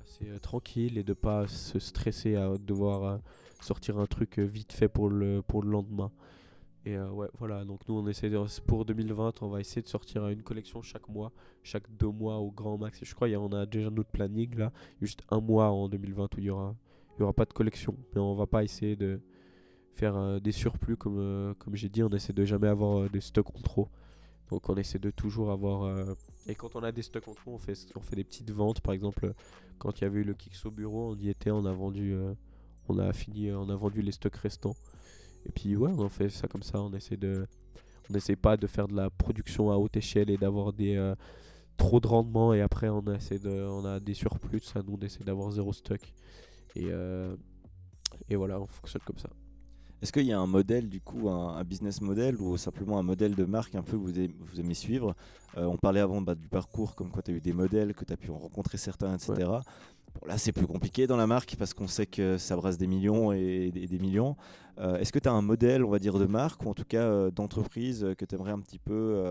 [0.10, 3.18] assez euh, tranquille et de pas se stresser à devoir euh,
[3.62, 6.12] sortir un truc euh, vite fait pour le, pour le lendemain.
[6.86, 8.32] Et ouais, voilà, donc nous on essaie
[8.66, 12.52] pour 2020, on va essayer de sortir une collection chaque mois, chaque deux mois au
[12.52, 13.02] grand max.
[13.02, 16.40] Et je crois qu'on a déjà notre planning là, juste un mois en 2020 où
[16.40, 16.74] il y aura,
[17.20, 17.98] y aura pas de collection.
[18.16, 19.20] Mais on va pas essayer de
[19.94, 23.60] faire des surplus comme, comme j'ai dit, on essaie de jamais avoir des stocks en
[23.60, 23.90] trop.
[24.50, 25.84] Donc on essaie de toujours avoir.
[25.84, 26.16] euh,
[26.48, 28.82] Et quand on a des stocks en trop, on fait, des petites ventes.
[28.82, 29.34] Par exemple,
[29.78, 32.14] quand il y avait eu le Kicks au bureau, on y était, on a vendu,
[32.14, 32.34] euh,
[32.88, 34.76] on a fini, euh, on a vendu les stocks restants.
[35.46, 36.82] Et puis ouais, on fait ça comme ça.
[36.82, 37.48] On essaie de,
[38.10, 40.74] on essaie pas de faire de la production à haute échelle et d'avoir
[41.78, 42.54] trop de rendement.
[42.54, 44.62] Et après on essaie de, on a des surplus.
[44.76, 46.02] Nous on essaie d'avoir zéro stock.
[46.76, 49.30] Et voilà, on fonctionne comme ça.
[50.02, 53.04] Est-ce qu'il y a un modèle, du coup, un, un business model ou simplement un
[53.04, 55.14] modèle de marque un peu que vous aimez, vous aimez suivre?
[55.58, 58.06] Euh, On parlait avant bah, du parcours, comme quoi tu as eu des modèles, que
[58.06, 59.34] tu as pu en rencontrer certains, etc.
[59.36, 62.88] Bon, là, c'est plus compliqué dans la marque parce qu'on sait que ça brasse des
[62.88, 64.38] millions et des, des millions.
[64.80, 66.86] Euh, Est-ce que tu as un modèle, on va dire, de marque ou en tout
[66.86, 69.22] cas euh, d'entreprise que tu aimerais un petit peu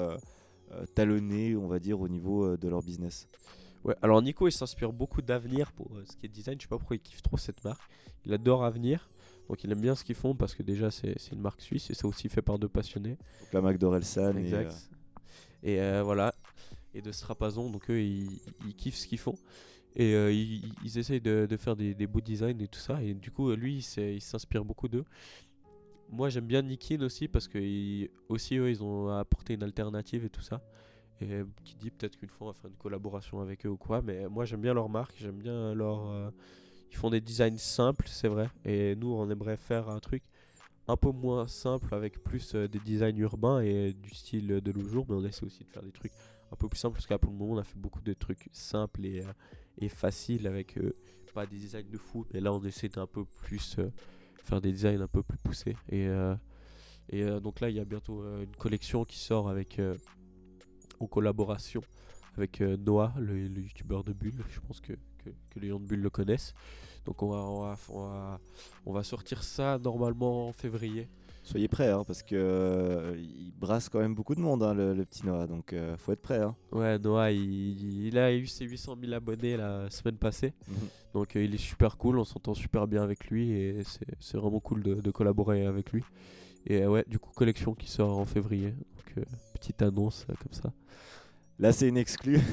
[0.95, 3.27] talonner, on va dire, au niveau de leur business?
[3.85, 6.57] Ouais, alors Nico il s'inspire beaucoup d'Avenir pour ce qui est design.
[6.59, 7.81] Je sais pas pourquoi il kiffe trop cette marque.
[8.27, 9.09] Il adore Avenir.
[9.49, 11.95] Donc il aime bien ce qu'ils font parce que déjà c'est une marque suisse et
[11.95, 13.17] c'est aussi fait par deux passionnés.
[13.41, 14.37] Donc, La marque d'Orelsan.
[14.37, 14.71] et, Exact.
[14.73, 16.35] euh, Et euh, voilà.
[16.95, 18.29] Et de Strapazon, donc eux ils,
[18.67, 19.35] ils kiffent ce qu'ils font.
[19.97, 23.03] Et euh, ils, ils essayent de, de faire des, des beaux designs et tout ça.
[23.03, 25.05] Et du coup, lui il s'inspire beaucoup d'eux.
[26.11, 30.25] Moi j'aime bien Nikin aussi parce que ils- aussi eux ils ont apporté une alternative
[30.25, 30.63] et tout ça.
[31.21, 34.03] Et qui dit peut-être qu'une fois on va faire une collaboration avec eux ou quoi.
[34.03, 36.33] Mais moi j'aime bien leur marque, j'aime bien leur.
[36.91, 38.49] Ils font des designs simples, c'est vrai.
[38.65, 40.23] Et nous on aimerait faire un truc
[40.89, 44.89] un peu moins simple avec plus euh, des designs urbains et du style de nos
[44.89, 45.07] jours.
[45.09, 46.13] Mais on essaie aussi de faire des trucs
[46.51, 48.49] un peu plus simples parce qu'à pour le moment on a fait beaucoup de trucs
[48.53, 50.97] simples et, euh, faciles avec euh,
[51.35, 52.27] pas des designs de fou.
[52.33, 53.77] Mais là on essaie d'un peu plus
[54.45, 55.77] faire des designs un peu plus poussés.
[55.91, 56.09] Et,
[57.43, 59.81] donc là il y a bientôt une collection qui sort avec
[61.01, 61.81] en collaboration
[62.37, 64.45] avec Noah, le, le youtubeur de Bulle.
[64.51, 64.93] Je pense que,
[65.25, 66.55] que, que les gens de Bulle le connaissent.
[67.07, 68.39] Donc on va, on va, on va,
[68.87, 71.09] on va sortir ça normalement en février.
[71.45, 74.93] Soyez prêts, hein, parce que euh, il brasse quand même beaucoup de monde, hein, le,
[74.93, 75.47] le petit Noah.
[75.47, 76.41] Donc, euh, faut être prêt.
[76.41, 76.55] hein.
[76.73, 80.53] Ouais, Noah, il, il a eu ses 800 000 abonnés la semaine passée.
[80.69, 80.89] Mhm.
[81.15, 84.37] Donc euh, il est super cool, on s'entend super bien avec lui et c'est c'est
[84.37, 86.05] vraiment cool de, de collaborer avec lui.
[86.67, 88.73] Et euh, ouais, du coup, collection qui sort en février.
[89.17, 90.71] Donc petite annonce comme ça.
[91.59, 92.41] Là, c'est une exclue.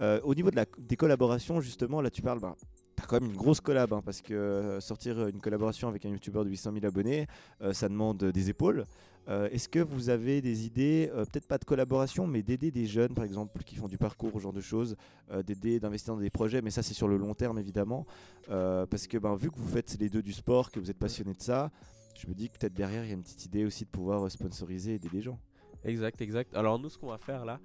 [0.00, 2.38] Euh, au niveau de la, des collaborations, justement, là, tu parles.
[2.38, 2.54] Ben,
[2.94, 6.08] T'as quand même une grosse collab, hein, parce que euh, sortir une collaboration avec un
[6.10, 7.26] youtubeur de 800 000 abonnés,
[7.62, 8.86] euh, ça demande des épaules.
[9.28, 12.86] Euh, Est-ce que vous avez des idées, euh, peut-être pas de collaboration, mais d'aider des
[12.86, 14.94] jeunes, par exemple, qui font du parcours, ce genre de choses,
[15.32, 18.06] euh, d'aider, d'investir dans des projets, mais ça c'est sur le long terme évidemment,
[18.50, 20.96] Euh, parce que ben, vu que vous faites les deux du sport, que vous êtes
[20.98, 21.72] passionné de ça,
[22.16, 24.24] je me dis que peut-être derrière il y a une petite idée aussi de pouvoir
[24.24, 25.40] euh, sponsoriser et aider des gens.
[25.84, 26.54] Exact, exact.
[26.54, 27.58] Alors nous, ce qu'on va faire là,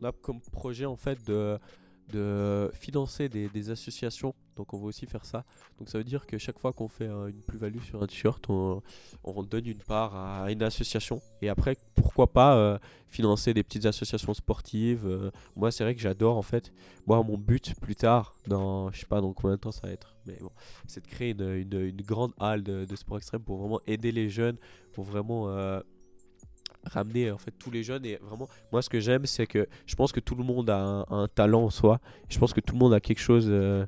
[0.00, 1.58] on a comme projet en fait de,
[2.12, 4.34] de financer des, associations.
[4.56, 5.44] Donc on va aussi faire ça.
[5.78, 8.82] Donc ça veut dire que chaque fois qu'on fait une plus-value sur un t-shirt, on,
[9.24, 11.20] on donne une part à une association.
[11.42, 12.78] Et après, pourquoi pas euh,
[13.08, 15.06] financer des petites associations sportives.
[15.06, 15.30] euh.
[15.54, 16.72] moi, c'est vrai que j'adore en fait.
[17.06, 19.92] Moi, mon but plus tard, dans je sais pas dans combien de temps ça va
[19.92, 20.50] être, mais bon,
[20.86, 24.12] c'est de créer une, une- une grande halle de, de sport extrême pour vraiment aider
[24.12, 24.56] les jeunes,
[24.94, 25.80] pour vraiment euh,
[26.88, 29.94] ramener en fait tous les jeunes et vraiment moi ce que j'aime c'est que je
[29.94, 32.00] pense que tout le monde a un, talent en soi.
[32.28, 33.86] Je pense que tout le monde a quelque chose euh,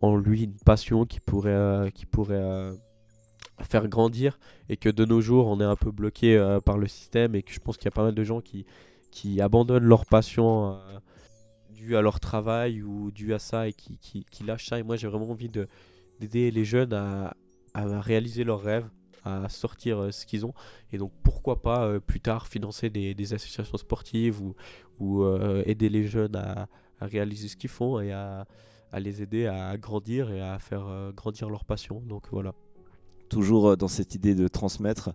[0.00, 2.74] en lui une passion qui pourrait euh, qui pourrait euh,
[3.62, 4.38] faire grandir
[4.68, 7.52] et que de nos jours on est un peu bloqué par le système et que
[7.52, 8.64] je pense qu'il y a pas mal de gens qui
[9.10, 10.78] qui abandonnent leur passion
[11.70, 14.78] due à leur travail ou due à ça et qui, qui, qui lâchent ça.
[14.78, 15.68] Et moi j'ai vraiment envie de
[16.18, 17.34] d'aider les jeunes à,
[17.74, 18.88] à réaliser leurs rêves
[19.24, 20.54] à sortir euh, ce qu'ils ont
[20.92, 26.04] et donc pourquoi pas euh, plus tard financer des, associations sportives ou, euh, aider les
[26.06, 26.68] jeunes à,
[27.00, 28.46] réaliser ce qu'ils font et à,
[28.92, 32.00] à les aider à grandir et à faire grandir leur passion.
[32.00, 32.54] Donc voilà.
[33.28, 35.10] toujours dans cette idée de transmettre.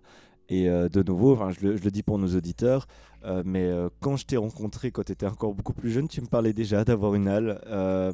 [0.48, 2.86] Et euh, de nouveau, enfin, je, le, je le dis pour nos auditeurs,
[3.24, 6.22] euh, mais euh, quand je t'ai rencontré, quand tu étais encore beaucoup plus jeune, tu
[6.22, 7.60] me parlais déjà d'avoir une halle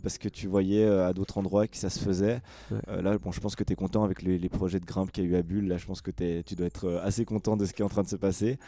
[0.02, 2.40] parce que tu voyais à d'autres endroits que ça se faisait.
[2.70, 3.02] Ouais.
[3.02, 5.24] Là, bon, je pense que tu es content avec les, les projets de grimpe qu'il
[5.24, 5.68] y a eu à Bulle.
[5.68, 8.02] Là, je pense que tu dois être assez content de ce qui est en train
[8.02, 8.58] de se passer.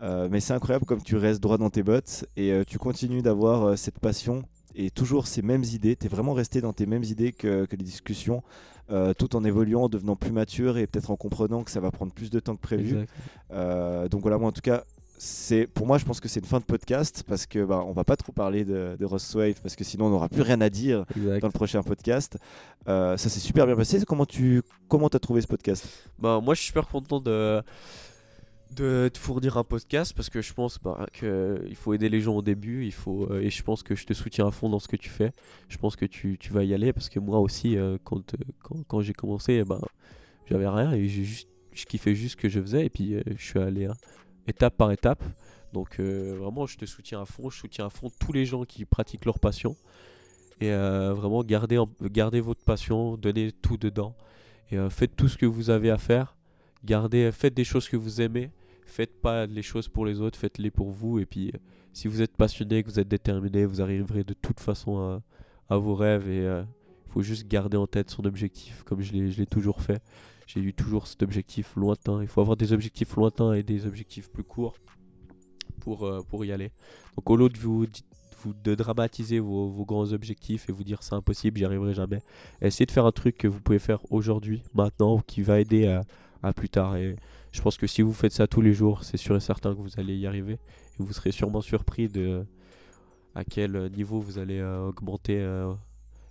[0.00, 4.00] Mais c'est incroyable comme tu restes droit dans tes bottes et tu continues d'avoir cette
[4.00, 4.42] passion
[4.74, 5.96] et toujours ces mêmes idées.
[5.96, 8.42] Tu es vraiment resté dans tes mêmes idées que, que les discussions,
[8.90, 11.90] euh, tout en évoluant, en devenant plus mature et peut-être en comprenant que ça va
[11.90, 13.06] prendre plus de temps que prévu.
[13.52, 14.84] Euh, donc voilà, moi en tout cas,
[15.24, 17.92] c'est pour moi, je pense que c'est une fin de podcast parce que bah, on
[17.92, 20.60] va pas trop parler de, de Ross Wave parce que sinon on n'aura plus rien
[20.60, 21.40] à dire Exact.
[21.40, 22.38] dans le prochain podcast.
[22.88, 24.02] Euh, ça s'est super bien passé.
[24.04, 25.86] Comment tu comment as trouvé ce podcast?
[26.18, 27.62] Bah, moi, je suis super content de,
[28.72, 32.36] de te fournir un podcast parce que je pense bah, qu'il faut aider les gens
[32.36, 32.84] au début.
[32.84, 34.96] Il faut, euh, et je pense que je te soutiens à fond dans ce que
[34.96, 35.32] tu fais.
[35.68, 38.38] Je pense que tu, tu vas y aller parce que moi aussi, euh, quand, euh,
[38.62, 39.80] quand, quand j'ai commencé, eh ben,
[40.46, 42.86] j'avais rien et juste, je kiffais juste ce que je faisais.
[42.86, 43.96] Et puis, je suis allé hein,
[44.46, 45.22] étape par étape.
[45.72, 47.48] Donc, vraiment, je te soutiens à fond.
[47.48, 49.74] Je soutiens à fond tous les gens qui pratiquent leur passion.
[50.60, 54.14] Et vraiment, gardez, gardez votre passion, donnez tout dedans.
[54.70, 56.36] Et faites tout ce que vous avez à faire.
[56.84, 58.50] Gardez, faites des choses que vous aimez.
[58.92, 61.18] Faites pas les choses pour les autres, faites-les pour vous.
[61.18, 61.58] Et puis, euh,
[61.94, 65.20] si vous êtes passionné, que vous êtes déterminé, vous arriverez de toute façon
[65.70, 66.28] à, vos rêves.
[66.28, 70.02] Et il faut juste garder en tête son objectif, comme je l'ai toujours fait.
[70.46, 72.20] J'ai eu toujours cet objectif lointain.
[72.20, 74.76] Il faut avoir des objectifs lointains et des objectifs plus courts
[75.80, 76.70] pour, euh, pour y aller.
[77.16, 77.86] Donc, au lieu de vous,
[78.62, 82.20] de dramatiser vos, grands objectifs et vous dire c'est impossible, j'y arriverai jamais,
[82.60, 85.86] essayez de faire un truc que vous pouvez faire aujourd'hui, maintenant, qui va aider
[86.42, 86.96] à, plus tard.
[87.52, 89.80] Je pense que si vous faites ça tous les jours, c'est sûr et certain que
[89.80, 90.54] vous allez y arriver.
[90.54, 92.44] Et vous serez sûrement surpris de
[93.34, 95.72] à quel niveau vous allez euh, augmenter euh,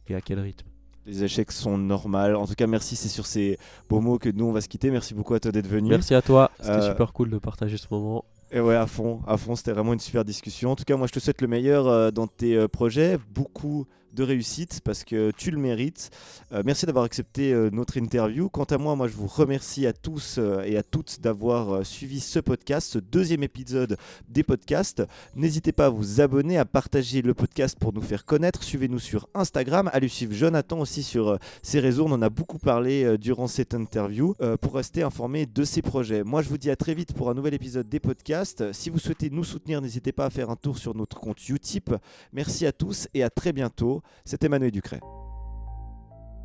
[0.07, 0.67] et à quel rythme.
[1.07, 2.35] Les échecs sont normaux.
[2.35, 2.95] En tout cas, merci.
[2.95, 3.57] C'est sur ces
[3.89, 4.91] beaux mots que nous on va se quitter.
[4.91, 5.89] Merci beaucoup à toi d'être venu.
[5.89, 8.25] Merci à toi, c'était Euh, super cool de partager ce moment.
[8.51, 10.71] Et ouais, à fond, à fond, c'était vraiment une super discussion.
[10.71, 14.81] En tout cas, moi, je te souhaite le meilleur dans tes projets, beaucoup de réussite
[14.83, 16.09] parce que tu le mérites.
[16.51, 18.49] Euh, merci d'avoir accepté euh, notre interview.
[18.49, 22.19] Quant à moi, moi, je vous remercie à tous euh, et à toutes d'avoir suivi
[22.19, 23.97] ce podcast, ce deuxième épisode
[24.27, 25.03] des podcasts.
[25.35, 28.63] N'hésitez pas à vous abonner, à partager le podcast pour nous faire connaître.
[28.63, 32.05] Suivez-nous sur Instagram, lui suivre Jonathan aussi sur ses réseaux.
[32.07, 36.23] On en a beaucoup parlé durant cette interview pour rester informé de ses projets.
[36.23, 38.71] Moi, je vous dis à très vite pour un nouvel épisode des podcasts.
[38.73, 41.93] Si vous souhaitez nous soutenir, n'hésitez pas à faire un tour sur notre compte Utip.
[42.33, 44.00] Merci à tous et à très bientôt.
[44.25, 44.99] C'était Manuel Ducret.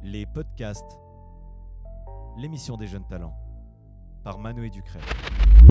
[0.03, 0.99] Les podcasts.
[2.37, 3.35] L'émission des jeunes talents.
[4.25, 5.01] Par Manoé Ducret.